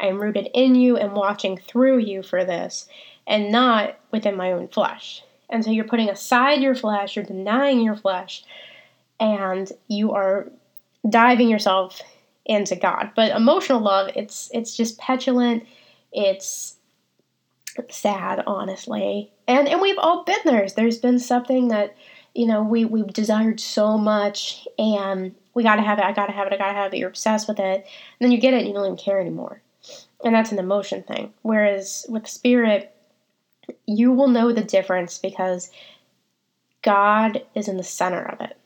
I 0.00 0.06
am 0.06 0.20
rooted 0.20 0.48
in 0.52 0.74
you 0.74 0.96
and 0.96 1.12
watching 1.12 1.56
through 1.56 1.98
you 1.98 2.22
for 2.22 2.44
this 2.44 2.88
and 3.26 3.52
not 3.52 3.98
within 4.10 4.36
my 4.36 4.52
own 4.52 4.68
flesh. 4.68 5.22
And 5.48 5.64
so 5.64 5.70
you're 5.70 5.84
putting 5.84 6.08
aside 6.08 6.60
your 6.60 6.74
flesh, 6.74 7.14
you're 7.14 7.24
denying 7.24 7.80
your 7.80 7.94
flesh, 7.96 8.42
and 9.20 9.70
you 9.86 10.12
are 10.12 10.50
diving 11.08 11.48
yourself 11.48 12.00
into 12.44 12.74
God. 12.74 13.10
But 13.14 13.36
emotional 13.36 13.80
love, 13.80 14.10
it's 14.16 14.50
it's 14.52 14.76
just 14.76 14.98
petulant. 14.98 15.64
It's 16.10 16.76
sad, 17.90 18.42
honestly. 18.46 19.30
And 19.46 19.68
and 19.68 19.80
we've 19.80 19.98
all 19.98 20.24
been 20.24 20.40
there. 20.44 20.66
There's 20.68 20.98
been 20.98 21.18
something 21.18 21.68
that 21.68 21.94
you 22.34 22.46
know 22.46 22.62
we 22.62 22.84
we 22.84 23.02
desired 23.02 23.60
so 23.60 23.98
much, 23.98 24.66
and 24.78 25.34
we 25.54 25.62
gotta 25.62 25.82
have 25.82 25.98
it. 25.98 26.04
I 26.04 26.12
gotta 26.12 26.32
have 26.32 26.46
it. 26.46 26.52
I 26.52 26.58
gotta 26.58 26.74
have 26.74 26.92
it. 26.94 26.98
You're 26.98 27.08
obsessed 27.08 27.48
with 27.48 27.58
it, 27.58 27.76
and 27.84 27.84
then 28.20 28.32
you 28.32 28.38
get 28.38 28.54
it, 28.54 28.58
and 28.58 28.68
you 28.68 28.74
don't 28.74 28.86
even 28.86 28.96
care 28.96 29.20
anymore. 29.20 29.60
And 30.24 30.34
that's 30.34 30.52
an 30.52 30.58
emotion 30.58 31.02
thing. 31.02 31.32
Whereas 31.42 32.06
with 32.08 32.28
spirit, 32.28 32.94
you 33.86 34.12
will 34.12 34.28
know 34.28 34.52
the 34.52 34.62
difference 34.62 35.18
because 35.18 35.70
God 36.82 37.44
is 37.54 37.68
in 37.68 37.76
the 37.76 37.82
center 37.82 38.22
of 38.22 38.40
it 38.40 38.56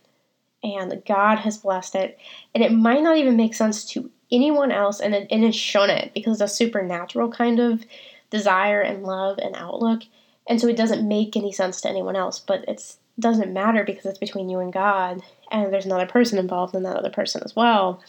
and 0.63 1.03
God 1.07 1.39
has 1.39 1.59
blessed 1.59 1.95
it. 1.95 2.19
And 2.55 2.65
it 2.65 2.73
might 2.73 3.03
not 3.03 3.17
even 3.17 3.37
make 3.37 3.55
sense 3.55 3.85
to 3.91 4.11
anyone 4.33 4.73
else, 4.73 5.01
and 5.01 5.15
it, 5.15 5.29
and 5.31 5.45
it 5.45 5.55
shouldn't 5.55 6.13
because 6.13 6.41
it's 6.41 6.53
a 6.53 6.55
supernatural 6.55 7.31
kind 7.31 7.61
of 7.61 7.85
desire 8.31 8.81
and 8.81 9.05
love 9.05 9.39
and 9.39 9.55
outlook. 9.55 10.03
And 10.49 10.61
so 10.61 10.69
it 10.69 10.77
doesn't 10.77 11.07
make 11.07 11.37
any 11.37 11.53
sense 11.53 11.81
to 11.83 11.89
anyone 11.89 12.17
else, 12.17 12.41
but 12.41 12.65
it 12.69 12.97
doesn't 13.19 13.53
matter 13.53 13.85
because 13.85 14.07
it's 14.07 14.19
between 14.19 14.49
you 14.49 14.61
and 14.61 14.73
God, 14.73 15.23
and 15.51 15.73
there's 15.73 15.87
another 15.87 16.07
person 16.07 16.39
involved 16.39 16.75
in 16.75 16.83
that 16.83 16.97
other 16.97 17.11
person 17.11 17.43
as 17.45 17.57
well. 17.57 18.03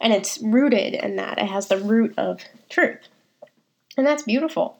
And 0.00 0.12
it's 0.12 0.38
rooted 0.42 0.94
in 0.94 1.16
that. 1.16 1.38
It 1.38 1.46
has 1.46 1.68
the 1.68 1.78
root 1.78 2.14
of 2.16 2.40
truth. 2.68 3.08
And 3.96 4.06
that's 4.06 4.22
beautiful. 4.22 4.78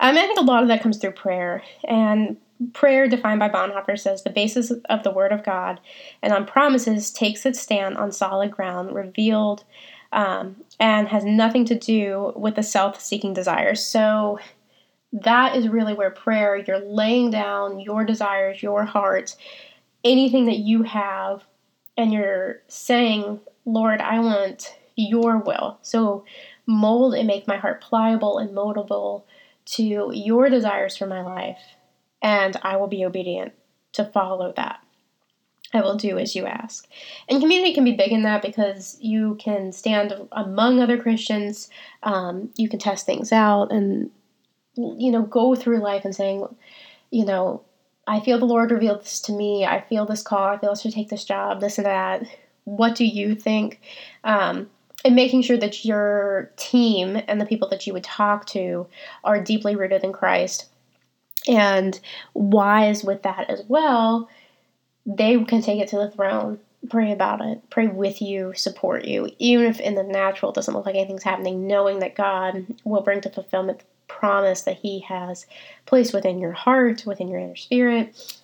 Um, 0.00 0.16
I 0.16 0.26
think 0.26 0.38
a 0.38 0.44
lot 0.44 0.62
of 0.62 0.68
that 0.68 0.82
comes 0.82 0.98
through 0.98 1.12
prayer. 1.12 1.62
And 1.84 2.36
prayer, 2.72 3.08
defined 3.08 3.40
by 3.40 3.48
Bonhoeffer, 3.48 3.98
says 3.98 4.22
the 4.22 4.30
basis 4.30 4.70
of 4.88 5.02
the 5.02 5.10
Word 5.10 5.32
of 5.32 5.44
God 5.44 5.80
and 6.22 6.32
on 6.32 6.46
promises 6.46 7.10
takes 7.10 7.44
its 7.44 7.60
stand 7.60 7.96
on 7.98 8.12
solid 8.12 8.50
ground, 8.50 8.94
revealed, 8.94 9.64
um, 10.12 10.56
and 10.80 11.08
has 11.08 11.24
nothing 11.24 11.64
to 11.66 11.78
do 11.78 12.32
with 12.36 12.54
the 12.54 12.62
self 12.62 13.00
seeking 13.00 13.34
desires. 13.34 13.84
So 13.84 14.38
that 15.12 15.56
is 15.56 15.68
really 15.68 15.94
where 15.94 16.10
prayer, 16.10 16.56
you're 16.56 16.78
laying 16.78 17.30
down 17.30 17.80
your 17.80 18.04
desires, 18.04 18.62
your 18.62 18.84
heart, 18.84 19.36
anything 20.04 20.46
that 20.46 20.58
you 20.58 20.82
have, 20.82 21.44
and 21.96 22.12
you're 22.12 22.62
saying, 22.68 23.40
Lord, 23.64 24.00
I 24.00 24.20
want 24.20 24.76
your 24.96 25.38
will. 25.38 25.78
So 25.82 26.24
mold 26.66 27.14
and 27.14 27.26
make 27.26 27.46
my 27.46 27.56
heart 27.56 27.80
pliable 27.80 28.38
and 28.38 28.50
moldable 28.50 29.22
to 29.66 30.10
your 30.14 30.48
desires 30.48 30.96
for 30.96 31.06
my 31.06 31.22
life, 31.22 31.60
and 32.22 32.56
I 32.62 32.76
will 32.76 32.86
be 32.86 33.04
obedient 33.04 33.52
to 33.92 34.04
follow 34.04 34.52
that. 34.56 34.80
I 35.74 35.80
will 35.80 35.96
do 35.96 36.18
as 36.18 36.36
you 36.36 36.46
ask. 36.46 36.86
And 37.28 37.40
community 37.40 37.74
can 37.74 37.84
be 37.84 37.96
big 37.96 38.12
in 38.12 38.22
that 38.22 38.42
because 38.42 38.96
you 39.00 39.34
can 39.40 39.72
stand 39.72 40.14
among 40.32 40.80
other 40.80 40.96
Christians, 40.96 41.68
um, 42.04 42.50
you 42.56 42.68
can 42.68 42.78
test 42.78 43.04
things 43.04 43.32
out, 43.32 43.72
and 43.72 44.10
you 44.76 45.10
know, 45.10 45.22
go 45.22 45.54
through 45.54 45.78
life 45.78 46.04
and 46.04 46.14
saying, 46.14 46.46
you 47.10 47.24
know, 47.24 47.62
I 48.06 48.20
feel 48.20 48.38
the 48.38 48.44
Lord 48.44 48.70
revealed 48.70 49.02
this 49.02 49.20
to 49.22 49.32
me. 49.32 49.64
I 49.64 49.80
feel 49.80 50.06
this 50.06 50.22
call. 50.22 50.48
I 50.48 50.58
feel 50.58 50.70
I 50.70 50.74
should 50.74 50.92
take 50.92 51.08
this 51.08 51.24
job, 51.24 51.60
this 51.60 51.78
and 51.78 51.86
that. 51.86 52.24
What 52.64 52.94
do 52.94 53.04
you 53.04 53.34
think? 53.34 53.80
Um, 54.22 54.70
and 55.04 55.14
making 55.14 55.42
sure 55.42 55.56
that 55.56 55.84
your 55.84 56.50
team 56.56 57.20
and 57.28 57.40
the 57.40 57.46
people 57.46 57.68
that 57.68 57.86
you 57.86 57.92
would 57.92 58.04
talk 58.04 58.46
to 58.46 58.86
are 59.24 59.40
deeply 59.42 59.76
rooted 59.76 60.04
in 60.04 60.12
Christ 60.12 60.66
and 61.46 61.98
wise 62.34 63.04
with 63.04 63.22
that 63.22 63.48
as 63.48 63.62
well, 63.68 64.28
they 65.04 65.42
can 65.44 65.62
take 65.62 65.80
it 65.80 65.88
to 65.88 65.96
the 65.96 66.10
throne, 66.10 66.58
pray 66.90 67.12
about 67.12 67.40
it, 67.40 67.70
pray 67.70 67.86
with 67.86 68.20
you, 68.20 68.52
support 68.56 69.04
you, 69.04 69.30
even 69.38 69.66
if 69.66 69.78
in 69.78 69.94
the 69.94 70.02
natural 70.02 70.50
it 70.50 70.54
doesn't 70.54 70.74
look 70.74 70.86
like 70.86 70.96
anything's 70.96 71.22
happening, 71.22 71.66
knowing 71.66 72.00
that 72.00 72.16
God 72.16 72.66
will 72.84 73.02
bring 73.02 73.20
to 73.20 73.30
fulfillment 73.30 73.82
promise 74.08 74.62
that 74.62 74.78
He 74.78 75.00
has 75.00 75.46
placed 75.84 76.14
within 76.14 76.38
your 76.38 76.52
heart, 76.52 77.04
within 77.06 77.28
your 77.28 77.40
inner 77.40 77.56
spirit, 77.56 78.40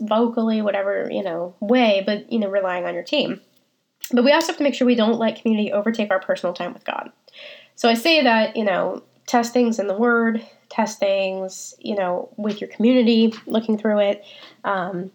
vocally, 0.00 0.62
whatever, 0.62 1.08
you 1.10 1.22
know, 1.22 1.54
way, 1.60 2.02
but, 2.04 2.30
you 2.32 2.38
know, 2.38 2.48
relying 2.48 2.84
on 2.84 2.94
your 2.94 3.02
team. 3.02 3.40
But 4.12 4.24
we 4.24 4.32
also 4.32 4.48
have 4.48 4.56
to 4.56 4.62
make 4.62 4.74
sure 4.74 4.86
we 4.86 4.94
don't 4.94 5.18
let 5.18 5.40
community 5.40 5.72
overtake 5.72 6.10
our 6.10 6.20
personal 6.20 6.54
time 6.54 6.72
with 6.72 6.84
God. 6.84 7.12
So 7.76 7.88
I 7.88 7.94
say 7.94 8.22
that, 8.22 8.56
you 8.56 8.64
know, 8.64 9.02
test 9.26 9.52
things 9.52 9.78
in 9.78 9.86
the 9.86 9.96
Word, 9.96 10.44
test 10.68 10.98
things, 10.98 11.74
you 11.78 11.94
know, 11.94 12.28
with 12.36 12.60
your 12.60 12.68
community, 12.68 13.32
looking 13.46 13.78
through 13.78 14.00
it. 14.00 14.24
Um, 14.64 15.10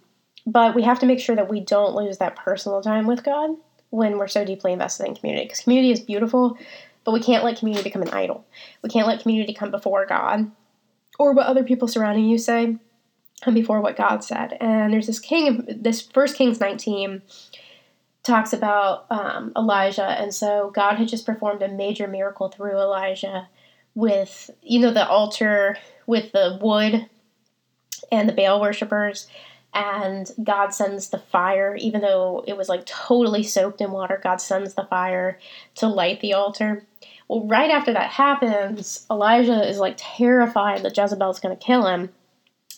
but 0.45 0.75
we 0.75 0.83
have 0.83 0.99
to 0.99 1.05
make 1.05 1.19
sure 1.19 1.35
that 1.35 1.49
we 1.49 1.59
don't 1.59 1.95
lose 1.95 2.19
that 2.19 2.35
personal 2.35 2.81
time 2.81 3.07
with 3.07 3.23
God 3.23 3.51
when 3.89 4.17
we're 4.17 4.27
so 4.27 4.45
deeply 4.45 4.73
invested 4.73 5.07
in 5.07 5.15
community. 5.15 5.45
Because 5.45 5.61
community 5.61 5.91
is 5.91 5.99
beautiful, 5.99 6.57
but 7.05 7.13
we 7.13 7.21
can't 7.21 7.45
let 7.45 7.57
community 7.57 7.83
become 7.83 8.01
an 8.01 8.09
idol. 8.09 8.45
We 8.81 8.89
can't 8.89 9.07
let 9.07 9.21
community 9.21 9.53
come 9.53 9.71
before 9.71 10.05
God 10.05 10.51
or 11.17 11.31
what 11.31 11.45
other 11.45 11.63
people 11.63 11.87
surrounding 11.87 12.25
you 12.25 12.37
say 12.37 12.77
come 13.41 13.53
before 13.53 13.81
what 13.81 13.95
God 13.95 14.23
said. 14.23 14.57
And 14.59 14.93
there's 14.93 15.07
this 15.07 15.19
king, 15.19 15.65
this 15.67 16.01
First 16.01 16.35
Kings 16.35 16.59
19 16.59 17.21
talks 18.23 18.53
about 18.53 19.05
um, 19.11 19.51
Elijah, 19.55 20.05
and 20.05 20.33
so 20.33 20.71
God 20.73 20.95
had 20.95 21.07
just 21.07 21.25
performed 21.25 21.61
a 21.61 21.67
major 21.67 22.07
miracle 22.07 22.49
through 22.49 22.79
Elijah 22.79 23.47
with 23.93 24.49
you 24.61 24.79
know 24.79 24.91
the 24.91 25.07
altar 25.07 25.77
with 26.05 26.31
the 26.31 26.59
wood 26.61 27.07
and 28.11 28.27
the 28.27 28.33
Baal 28.33 28.59
worshippers, 28.59 29.27
and 29.73 30.31
God 30.43 30.73
sends 30.73 31.09
the 31.09 31.19
fire, 31.19 31.75
even 31.75 32.01
though 32.01 32.43
it 32.47 32.57
was 32.57 32.67
like 32.67 32.85
totally 32.85 33.43
soaked 33.43 33.81
in 33.81 33.91
water. 33.91 34.19
God 34.21 34.41
sends 34.41 34.73
the 34.73 34.85
fire 34.85 35.39
to 35.75 35.87
light 35.87 36.19
the 36.21 36.33
altar. 36.33 36.83
Well, 37.27 37.47
right 37.47 37.71
after 37.71 37.93
that 37.93 38.11
happens, 38.11 39.05
Elijah 39.09 39.67
is 39.67 39.79
like 39.79 39.95
terrified 39.97 40.83
that 40.83 40.95
Jezebel's 40.95 41.39
going 41.39 41.57
to 41.57 41.63
kill 41.63 41.87
him. 41.87 42.09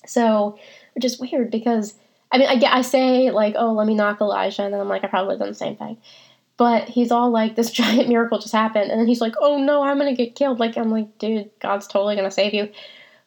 So, 0.06 0.58
which 0.96 1.04
is 1.04 1.20
weird 1.20 1.52
because 1.52 1.96
I 2.32 2.38
mean, 2.38 2.48
I, 2.50 2.78
I 2.78 2.82
say, 2.82 3.32
like, 3.32 3.56
oh, 3.58 3.72
let 3.74 3.88
me 3.88 3.96
knock 3.96 4.20
Elijah, 4.20 4.64
and 4.64 4.74
then 4.74 4.82
I'm 4.82 4.90
like, 4.90 5.04
I 5.04 5.08
probably 5.08 5.38
done 5.38 5.50
the 5.50 5.56
same 5.56 5.78
thing. 5.78 5.98
But 6.58 6.90
he's 6.90 7.12
all 7.12 7.30
like, 7.30 7.56
this 7.56 7.72
giant 7.72 8.10
miracle 8.10 8.40
just 8.40 8.54
happened, 8.54 8.92
and 8.92 9.00
then 9.00 9.08
he's 9.08 9.22
like, 9.22 9.36
oh 9.40 9.64
no, 9.64 9.84
I'm 9.84 9.98
gonna 9.98 10.16
get 10.16 10.36
killed. 10.36 10.60
Like, 10.60 10.78
I'm 10.78 10.92
like, 10.92 11.18
dude, 11.18 11.50
God's 11.60 11.88
totally 11.88 12.16
gonna 12.16 12.32
save 12.32 12.54
you. 12.54 12.70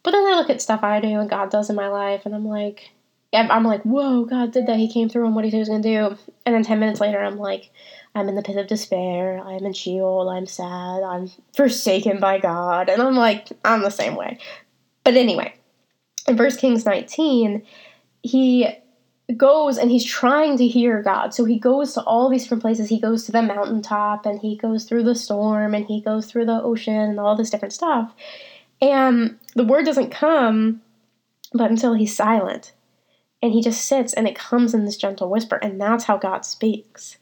But 0.03 0.13
then 0.13 0.25
I 0.25 0.37
look 0.37 0.51
at 0.51 0.63
stuff 0.63 0.83
I 0.83 1.01
do 1.01 1.21
and 1.21 1.29
God 1.29 1.51
does 1.51 1.71
in 1.71 1.77
my 1.77 1.89
life, 1.89 2.23
and 2.27 2.35
I'm 2.35 2.47
like, 2.47 2.91
I'm 3.33 3.65
like, 3.65 3.83
whoa, 3.83 4.25
God 4.25 4.53
did 4.53 4.67
that. 4.67 4.79
He 4.79 4.93
came 4.93 5.09
through 5.09 5.27
on 5.27 5.35
what 5.35 5.45
he 5.45 5.51
said 5.51 5.57
he 5.57 5.61
was 5.61 5.69
gonna 5.69 5.83
do. 5.83 6.17
And 6.45 6.55
then 6.55 6.65
10 6.65 6.81
minutes 6.81 7.01
later, 7.01 7.23
I'm 7.23 7.39
like, 7.39 7.71
I'm 8.14 8.29
in 8.29 8.35
the 8.35 8.42
pit 8.42 8.57
of 8.57 8.66
despair. 8.66 9.38
I'm 9.38 9.64
in 9.64 9.73
Sheol. 9.73 10.29
I'm 10.29 10.46
sad. 10.46 11.03
I'm 11.03 11.31
forsaken 11.55 12.18
by 12.18 12.38
God. 12.38 12.88
And 12.88 13.01
I'm 13.01 13.14
like, 13.14 13.49
I'm 13.64 13.83
the 13.83 13.90
same 13.90 14.16
way. 14.16 14.38
But 15.05 15.14
anyway, 15.14 15.55
in 16.27 16.37
1 16.37 16.57
Kings 16.57 16.85
19, 16.85 17.62
he 18.23 18.68
goes 19.37 19.79
and 19.79 19.90
he's 19.90 20.05
trying 20.05 20.59
to 20.59 20.66
hear 20.66 21.03
God. 21.03 21.35
So 21.35 21.44
he 21.44 21.59
goes 21.59 21.94
to 21.94 22.03
all 22.03 22.29
these 22.29 22.42
different 22.42 22.62
places. 22.62 22.88
He 22.88 23.01
goes 23.01 23.25
to 23.25 23.33
the 23.33 23.42
mountaintop 23.42 24.27
and 24.27 24.40
he 24.40 24.57
goes 24.57 24.85
through 24.85 25.05
the 25.05 25.14
storm 25.14 25.75
and 25.75 25.87
he 25.87 26.01
goes 26.01 26.27
through 26.27 26.46
the 26.46 26.62
ocean 26.62 26.94
and 26.94 27.20
all 27.20 27.37
this 27.37 27.51
different 27.51 27.73
stuff. 27.73 28.12
And 28.83 29.38
the 29.55 29.64
word 29.64 29.85
doesn't 29.85 30.11
come 30.11 30.83
but 31.53 31.70
until 31.70 31.94
he's 31.94 32.14
silent. 32.14 32.73
And 33.42 33.53
he 33.53 33.62
just 33.62 33.85
sits 33.85 34.12
and 34.12 34.29
it 34.29 34.37
comes 34.37 34.75
in 34.75 34.85
this 34.85 34.96
gentle 34.96 35.31
whisper. 35.31 35.57
And 35.57 35.81
that's 35.81 36.05
how 36.05 36.18
God 36.18 36.44
speaks. 36.44 37.16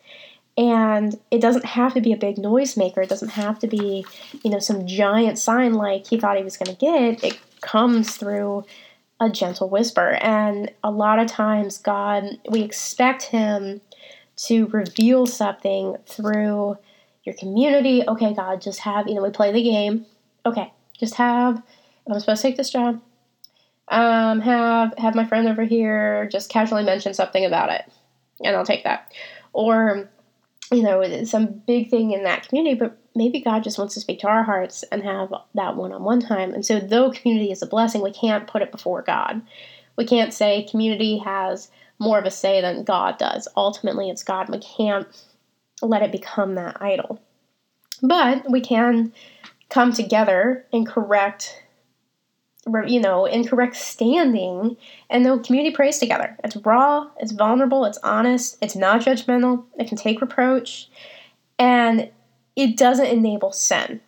And 0.59 1.19
it 1.31 1.41
doesn't 1.41 1.65
have 1.65 1.95
to 1.95 2.01
be 2.01 2.13
a 2.13 2.17
big 2.17 2.37
noisemaker. 2.37 2.99
It 2.99 3.09
doesn't 3.09 3.31
have 3.31 3.61
to 3.61 3.69
be, 3.69 4.05
you 4.43 4.51
know, 4.51 4.59
some 4.59 4.87
giant 4.87 5.39
sign 5.39 5.75
like 5.75 6.09
he 6.09 6.19
thought 6.19 6.37
he 6.37 6.43
was 6.43 6.57
going 6.57 6.75
to 6.75 6.81
get. 6.81 7.23
It 7.23 7.39
comes 7.61 8.17
through 8.17 8.65
a 9.21 9.31
gentle 9.31 9.69
whisper. 9.69 10.19
And 10.21 10.71
a 10.83 10.91
lot 10.91 11.21
of 11.21 11.29
times, 11.29 11.79
God, 11.79 12.25
we 12.51 12.63
expect 12.63 13.25
Him 13.25 13.81
to 14.37 14.67
reveal 14.67 15.27
something 15.27 15.97
through 16.07 16.77
your 17.25 17.35
community. 17.37 18.03
Okay, 18.07 18.35
God, 18.35 18.61
just 18.61 18.81
have, 18.81 19.09
you 19.09 19.15
know, 19.15 19.23
we 19.23 19.31
play 19.31 19.53
the 19.53 19.63
game. 19.63 20.07
Okay, 20.45 20.73
just 20.99 21.15
have, 21.15 21.63
I'm 22.09 22.21
supposed 22.21 22.43
to 22.43 22.49
take 22.49 22.57
this 22.57 22.71
job. 22.71 23.01
Um, 23.89 24.41
have 24.41 24.93
have 24.99 25.15
my 25.15 25.25
friend 25.25 25.49
over 25.49 25.65
here 25.65 26.29
just 26.31 26.51
casually 26.51 26.85
mention 26.85 27.15
something 27.15 27.45
about 27.45 27.71
it, 27.71 27.91
and 28.45 28.55
I'll 28.55 28.67
take 28.67 28.85
that. 28.85 29.13
Or, 29.55 30.11
you 30.71 30.83
know, 30.83 31.01
it's 31.01 31.31
some 31.31 31.47
big 31.67 31.91
thing 31.91 32.13
in 32.13 32.25
that 32.25 32.49
community, 32.49 32.75
but 32.79 32.97
maybe 33.15 33.41
God 33.41 33.65
just 33.65 33.79
wants 33.79 33.95
to 33.95 34.01
speak 34.01 34.21
to 34.21 34.29
our 34.29 34.43
hearts 34.43 34.83
and 34.93 35.03
have 35.03 35.33
that 35.55 35.77
one 35.77 35.93
on 35.93 36.05
one 36.05 36.21
time. 36.21 36.53
And 36.53 36.65
so, 36.65 36.79
though 36.79 37.11
community 37.11 37.51
is 37.51 37.63
a 37.63 37.67
blessing, 37.67 38.03
we 38.03 38.13
can't 38.13 38.47
put 38.47 38.63
it 38.63 38.73
before 38.73 39.03
God. 39.03 39.43
We 39.97 40.05
can't 40.05 40.33
say 40.33 40.67
community 40.71 41.19
has 41.19 41.71
more 41.99 42.19
of 42.19 42.25
a 42.25 42.31
say 42.31 42.61
than 42.61 42.85
God 42.85 43.19
does. 43.19 43.49
Ultimately, 43.57 44.11
it's 44.11 44.23
God. 44.23 44.49
We 44.49 44.59
can't 44.59 45.07
let 45.83 46.03
it 46.03 46.13
become 46.13 46.55
that 46.55 46.81
idol. 46.81 47.21
But 48.03 48.49
we 48.51 48.61
can 48.61 49.13
come 49.71 49.93
together 49.93 50.67
and 50.73 50.87
correct 50.87 51.63
you 52.87 53.01
know, 53.01 53.27
incorrect 53.27 53.77
standing, 53.77 54.77
and 55.11 55.25
the 55.25 55.39
community 55.39 55.75
prays 55.75 55.99
together. 55.99 56.37
It's 56.45 56.57
raw, 56.57 57.09
it's 57.19 57.33
vulnerable, 57.33 57.85
it's 57.85 57.99
honest, 58.03 58.57
it's 58.61 58.77
not 58.77 59.03
judgmental, 59.03 59.65
it 59.79 59.89
can 59.89 59.97
take 59.99 60.21
reproach, 60.21 60.89
and 61.59 62.11
it 62.57 62.77
doesn't 62.77 63.07
enable 63.07 63.53
sin. 63.53 64.01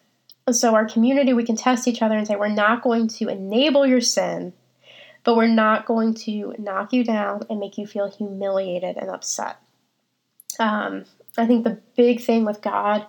So, 0.51 0.75
our 0.75 0.87
community, 0.87 1.33
we 1.33 1.45
can 1.45 1.57
test 1.57 1.87
each 1.87 2.03
other 2.03 2.17
and 2.17 2.27
say, 2.27 2.37
we're 2.37 2.49
not 2.49 2.83
going 2.83 3.09
to 3.09 3.29
enable 3.29 3.87
your 3.87 4.01
sin, 4.01 4.53
but 5.25 5.37
we're 5.37 5.47
not 5.47 5.87
going 5.87 6.15
to 6.15 6.55
knock 6.59 6.93
you 6.93 7.05
down 7.05 7.43
and 7.49 7.61
make 7.61 7.79
you 7.79 7.87
feel 7.87 8.11
humiliated 8.11 8.97
and 8.97 9.11
upset. 9.11 9.59
Um, 10.59 11.05
I 11.39 11.47
think 11.47 11.65
the 11.65 11.79
big 11.97 12.21
thing 12.21 12.45
with 12.45 12.61
God 12.63 13.07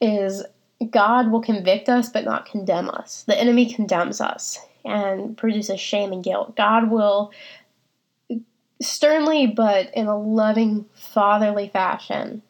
is 0.00 0.44
God 0.90 1.30
will 1.30 1.40
convict 1.40 1.88
us 1.88 2.08
but 2.08 2.24
not 2.24 2.46
condemn 2.46 2.88
us. 2.90 3.24
The 3.24 3.38
enemy 3.38 3.72
condemns 3.72 4.20
us 4.20 4.58
and 4.84 5.36
produces 5.36 5.80
shame 5.80 6.12
and 6.12 6.24
guilt. 6.24 6.56
God 6.56 6.90
will 6.90 7.32
sternly 8.80 9.46
but 9.46 9.92
in 9.94 10.06
a 10.06 10.18
loving, 10.18 10.86
fatherly 10.94 11.68
fashion 11.68 12.42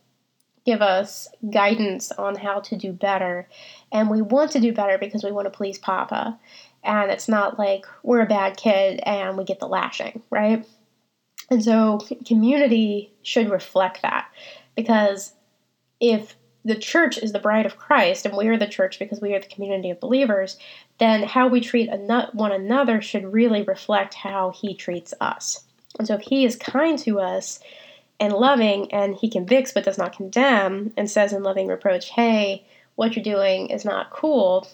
give 0.68 0.82
us 0.82 1.28
guidance 1.50 2.12
on 2.12 2.36
how 2.36 2.60
to 2.60 2.76
do 2.76 2.92
better. 2.92 3.48
And 3.90 4.10
we 4.10 4.20
want 4.20 4.50
to 4.50 4.60
do 4.60 4.70
better 4.70 4.98
because 4.98 5.24
we 5.24 5.32
want 5.32 5.46
to 5.46 5.56
please 5.56 5.78
Papa. 5.78 6.38
And 6.84 7.10
it's 7.10 7.26
not 7.26 7.58
like 7.58 7.86
we're 8.02 8.20
a 8.20 8.26
bad 8.26 8.58
kid 8.58 9.00
and 9.04 9.38
we 9.38 9.44
get 9.44 9.60
the 9.60 9.66
lashing, 9.66 10.20
right? 10.28 10.66
And 11.50 11.64
so 11.64 12.00
community 12.26 13.14
should 13.22 13.48
reflect 13.48 14.02
that 14.02 14.28
because 14.76 15.32
if 16.00 16.36
the 16.68 16.76
church 16.76 17.18
is 17.18 17.33
the 17.33 17.38
bride 17.38 17.66
of 17.66 17.78
Christ 17.78 18.26
and 18.26 18.37
we 18.37 18.46
are 18.48 18.57
the 18.57 18.66
church 18.66 18.98
because 18.98 19.20
we 19.20 19.35
are 19.35 19.40
the 19.40 19.46
community 19.46 19.90
of 19.90 20.00
believers, 20.00 20.59
then 20.98 21.22
how 21.22 21.48
we 21.48 21.61
treat 21.61 21.90
one 21.90 22.52
another 22.52 23.00
should 23.00 23.33
really 23.33 23.62
reflect 23.62 24.14
how 24.14 24.50
he 24.50 24.74
treats 24.74 25.14
us. 25.20 25.64
And 25.98 26.07
so 26.07 26.14
if 26.14 26.20
he 26.20 26.44
is 26.44 26.57
kind 26.57 26.98
to 27.00 27.18
us 27.18 27.61
and 28.20 28.33
loving 28.33 28.92
and 28.92 29.16
he 29.16 29.31
convicts 29.31 29.72
but 29.72 29.85
does 29.85 29.98
not 29.98 30.16
condemn 30.16 30.92
and 30.96 31.11
says 31.11 31.33
in 31.33 31.42
loving 31.42 31.68
reproach, 31.68 32.11
hey, 32.11 32.66
what 32.94 33.16
you're 33.16 33.22
doing 33.22 33.68
is 33.68 33.85
not 33.85 34.11
cool, 34.11 34.68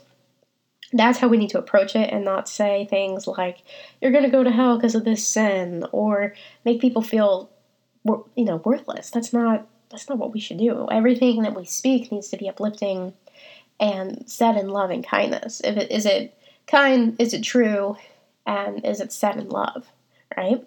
that's 0.93 1.19
how 1.19 1.29
we 1.29 1.37
need 1.37 1.51
to 1.51 1.59
approach 1.59 1.95
it 1.95 2.13
and 2.13 2.25
not 2.25 2.49
say 2.49 2.87
things 2.91 3.27
like, 3.27 3.59
you're 4.01 4.13
going 4.13 4.25
to 4.25 4.31
go 4.31 4.45
to 4.45 4.51
hell 4.51 4.77
because 4.77 4.95
of 4.95 5.05
this 5.05 5.27
sin 5.27 5.87
or 5.93 6.35
make 6.65 6.81
people 6.81 7.03
feel, 7.03 7.51
you 8.05 8.45
know, 8.45 8.57
worthless. 8.65 9.11
That's 9.11 9.33
not 9.33 9.67
that's 9.95 10.09
not 10.09 10.19
what 10.19 10.33
we 10.33 10.41
should 10.41 10.59
do. 10.59 10.89
Everything 10.91 11.43
that 11.43 11.55
we 11.55 11.65
speak 11.65 12.11
needs 12.11 12.29
to 12.29 12.37
be 12.37 12.49
uplifting 12.49 13.15
and 13.79 14.25
said 14.27 14.57
in 14.57 14.69
love 14.69 14.91
and 14.91 15.07
kindness. 15.07 15.61
If 15.63 15.77
it 15.77 15.91
is 15.91 16.05
it 16.05 16.37
kind, 16.67 17.15
is 17.21 17.33
it 17.33 17.43
true, 17.43 17.97
and 18.47 18.85
is 18.85 19.01
it 19.01 19.13
said 19.13 19.37
in 19.37 19.49
love, 19.49 19.87
right? 20.37 20.67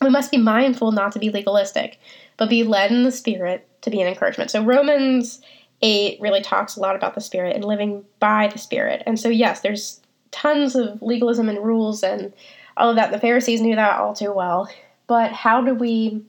We 0.00 0.10
must 0.10 0.30
be 0.30 0.36
mindful 0.36 0.92
not 0.92 1.12
to 1.12 1.18
be 1.18 1.30
legalistic, 1.30 1.98
but 2.36 2.48
be 2.48 2.62
led 2.62 2.92
in 2.92 3.02
the 3.02 3.12
spirit 3.12 3.66
to 3.82 3.90
be 3.90 4.00
an 4.00 4.08
encouragement. 4.08 4.50
So 4.50 4.64
Romans 4.64 5.40
8 5.82 6.20
really 6.20 6.42
talks 6.42 6.76
a 6.76 6.80
lot 6.80 6.96
about 6.96 7.14
the 7.14 7.20
spirit 7.20 7.56
and 7.56 7.64
living 7.64 8.04
by 8.20 8.48
the 8.52 8.58
spirit. 8.58 9.02
And 9.06 9.18
so 9.18 9.28
yes, 9.28 9.60
there's 9.60 10.00
tons 10.30 10.76
of 10.76 11.00
legalism 11.02 11.48
and 11.48 11.64
rules 11.64 12.02
and 12.02 12.32
all 12.76 12.90
of 12.90 12.96
that. 12.96 13.10
The 13.10 13.18
Pharisees 13.18 13.60
knew 13.60 13.74
that 13.74 13.98
all 13.98 14.14
too 14.14 14.32
well. 14.32 14.70
But 15.06 15.32
how 15.32 15.62
do 15.62 15.74
we 15.74 16.24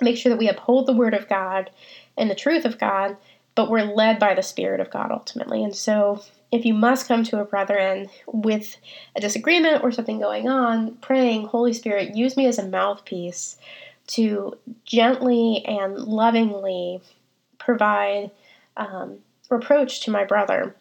make 0.00 0.16
sure 0.16 0.30
that 0.30 0.38
we 0.38 0.48
uphold 0.48 0.86
the 0.86 0.92
word 0.92 1.14
of 1.14 1.28
God 1.28 1.70
and 2.16 2.30
the 2.30 2.34
truth 2.34 2.64
of 2.64 2.78
God, 2.78 3.16
but 3.54 3.70
we're 3.70 3.84
led 3.84 4.18
by 4.18 4.34
the 4.34 4.42
Spirit 4.42 4.80
of 4.80 4.90
God 4.90 5.10
ultimately. 5.10 5.62
And 5.62 5.74
so, 5.74 6.22
if 6.50 6.64
you 6.64 6.74
must 6.74 7.08
come 7.08 7.24
to 7.24 7.40
a 7.40 7.44
brethren 7.44 8.08
with 8.26 8.76
a 9.16 9.20
disagreement 9.20 9.82
or 9.82 9.90
something 9.90 10.20
going 10.20 10.48
on, 10.48 10.94
praying, 10.96 11.46
Holy 11.46 11.72
Spirit, 11.72 12.14
use 12.14 12.36
me 12.36 12.46
as 12.46 12.58
a 12.58 12.68
mouthpiece 12.68 13.56
to 14.08 14.56
gently 14.84 15.64
and 15.66 15.98
lovingly 15.98 17.00
provide 17.58 18.30
um, 18.76 19.18
reproach 19.50 20.00
to 20.00 20.10
my 20.10 20.24
brother 20.24 20.74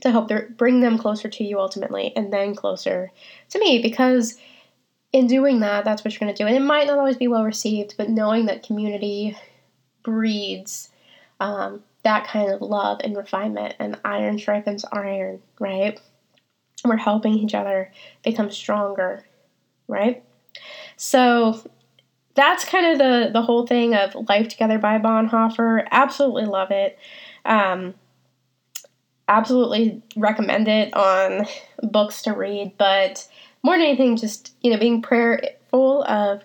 to 0.00 0.10
help 0.10 0.30
bring 0.56 0.80
them 0.80 0.98
closer 0.98 1.28
to 1.28 1.44
you 1.44 1.58
ultimately 1.58 2.12
and 2.16 2.32
then 2.32 2.54
closer 2.54 3.10
to 3.50 3.58
me 3.58 3.82
because 3.82 4.38
in 5.12 5.26
doing 5.26 5.60
that, 5.60 5.84
that's 5.84 6.04
what 6.04 6.12
you're 6.12 6.20
going 6.20 6.34
to 6.34 6.42
do. 6.42 6.46
And 6.46 6.56
it 6.56 6.66
might 6.66 6.86
not 6.86 6.98
always 6.98 7.16
be 7.16 7.28
well 7.28 7.44
received, 7.44 7.94
but 7.96 8.10
knowing 8.10 8.46
that 8.46 8.62
community 8.62 9.36
breeds 10.02 10.90
um, 11.40 11.82
that 12.02 12.26
kind 12.26 12.50
of 12.50 12.62
love 12.62 13.00
and 13.02 13.16
refinement, 13.16 13.74
and 13.78 13.98
iron 14.04 14.38
sharpens 14.38 14.84
iron, 14.92 15.40
right? 15.60 16.00
We're 16.84 16.96
helping 16.96 17.34
each 17.34 17.54
other 17.54 17.92
become 18.24 18.50
stronger, 18.50 19.24
right? 19.88 20.22
So 20.96 21.60
that's 22.34 22.64
kind 22.64 22.86
of 22.86 22.98
the 22.98 23.30
the 23.32 23.42
whole 23.42 23.66
thing 23.66 23.94
of 23.94 24.14
Life 24.28 24.48
Together 24.48 24.78
by 24.78 24.98
Bonhoeffer. 24.98 25.86
Absolutely 25.90 26.44
love 26.44 26.70
it. 26.70 26.98
Um, 27.44 27.94
absolutely 29.26 30.02
recommend 30.16 30.68
it 30.68 30.94
on 30.94 31.46
books 31.82 32.22
to 32.22 32.32
read, 32.32 32.72
but 32.78 33.28
more 33.62 33.76
than 33.76 33.86
anything, 33.86 34.16
just 34.16 34.54
you 34.60 34.70
know, 34.70 34.78
being 34.78 35.02
prayerful 35.02 36.04
of 36.04 36.42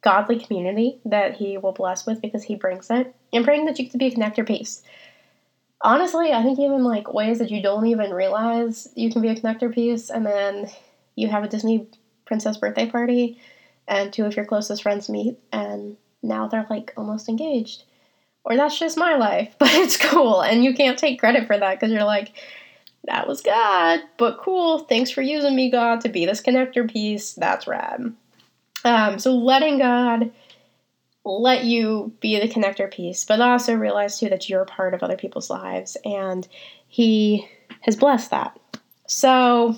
godly 0.00 0.38
community 0.38 0.98
that 1.04 1.36
He 1.36 1.58
will 1.58 1.72
bless 1.72 2.06
with 2.06 2.20
because 2.20 2.44
He 2.44 2.54
brings 2.54 2.90
it, 2.90 3.14
and 3.32 3.44
praying 3.44 3.66
that 3.66 3.78
you 3.78 3.88
can 3.88 3.98
be 3.98 4.06
a 4.06 4.14
connector 4.14 4.46
piece. 4.46 4.82
Honestly, 5.80 6.32
I 6.32 6.42
think 6.42 6.58
even 6.58 6.82
like 6.82 7.12
ways 7.12 7.38
that 7.38 7.50
you 7.50 7.62
don't 7.62 7.86
even 7.86 8.12
realize 8.12 8.88
you 8.96 9.10
can 9.10 9.22
be 9.22 9.28
a 9.28 9.36
connector 9.36 9.72
piece, 9.72 10.10
and 10.10 10.26
then 10.26 10.68
you 11.14 11.28
have 11.28 11.44
a 11.44 11.48
Disney 11.48 11.86
princess 12.26 12.56
birthday 12.56 12.86
party, 12.86 13.38
and 13.86 14.12
two 14.12 14.24
of 14.24 14.36
your 14.36 14.44
closest 14.44 14.82
friends 14.82 15.08
meet, 15.08 15.38
and 15.52 15.96
now 16.22 16.48
they're 16.48 16.66
like 16.68 16.92
almost 16.96 17.28
engaged. 17.28 17.84
Or 18.44 18.56
that's 18.56 18.78
just 18.78 18.96
my 18.96 19.14
life, 19.16 19.54
but 19.58 19.70
it's 19.72 19.96
cool, 19.96 20.40
and 20.40 20.64
you 20.64 20.74
can't 20.74 20.98
take 20.98 21.20
credit 21.20 21.46
for 21.46 21.58
that 21.58 21.78
because 21.78 21.92
you're 21.92 22.04
like, 22.04 22.32
that 23.08 23.26
was 23.26 23.40
God, 23.40 24.00
but 24.16 24.38
cool. 24.38 24.80
Thanks 24.80 25.10
for 25.10 25.22
using 25.22 25.56
me, 25.56 25.70
God, 25.70 26.00
to 26.02 26.08
be 26.08 26.26
this 26.26 26.40
connector 26.40 26.90
piece. 26.90 27.32
That's 27.34 27.66
rad. 27.66 28.14
Um, 28.84 29.18
so 29.18 29.34
letting 29.34 29.78
God 29.78 30.30
let 31.24 31.64
you 31.64 32.12
be 32.20 32.38
the 32.38 32.48
connector 32.48 32.90
piece, 32.90 33.24
but 33.24 33.40
also 33.40 33.74
realize 33.74 34.18
too 34.18 34.28
that 34.28 34.48
you're 34.48 34.62
a 34.62 34.66
part 34.66 34.94
of 34.94 35.02
other 35.02 35.16
people's 35.16 35.50
lives, 35.50 35.96
and 36.04 36.46
He 36.86 37.48
has 37.80 37.96
blessed 37.96 38.30
that. 38.30 38.58
So 39.06 39.76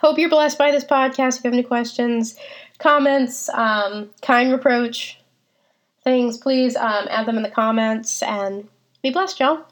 hope 0.00 0.18
you're 0.18 0.30
blessed 0.30 0.58
by 0.58 0.70
this 0.70 0.84
podcast. 0.84 1.38
If 1.38 1.44
you 1.44 1.48
have 1.48 1.54
any 1.54 1.62
questions, 1.62 2.36
comments, 2.78 3.48
um, 3.50 4.10
kind 4.22 4.52
reproach 4.52 5.18
things, 6.04 6.38
please 6.38 6.76
um, 6.76 7.06
add 7.10 7.26
them 7.26 7.36
in 7.36 7.42
the 7.42 7.50
comments 7.50 8.22
and 8.22 8.68
be 9.02 9.10
blessed, 9.10 9.40
y'all. 9.40 9.64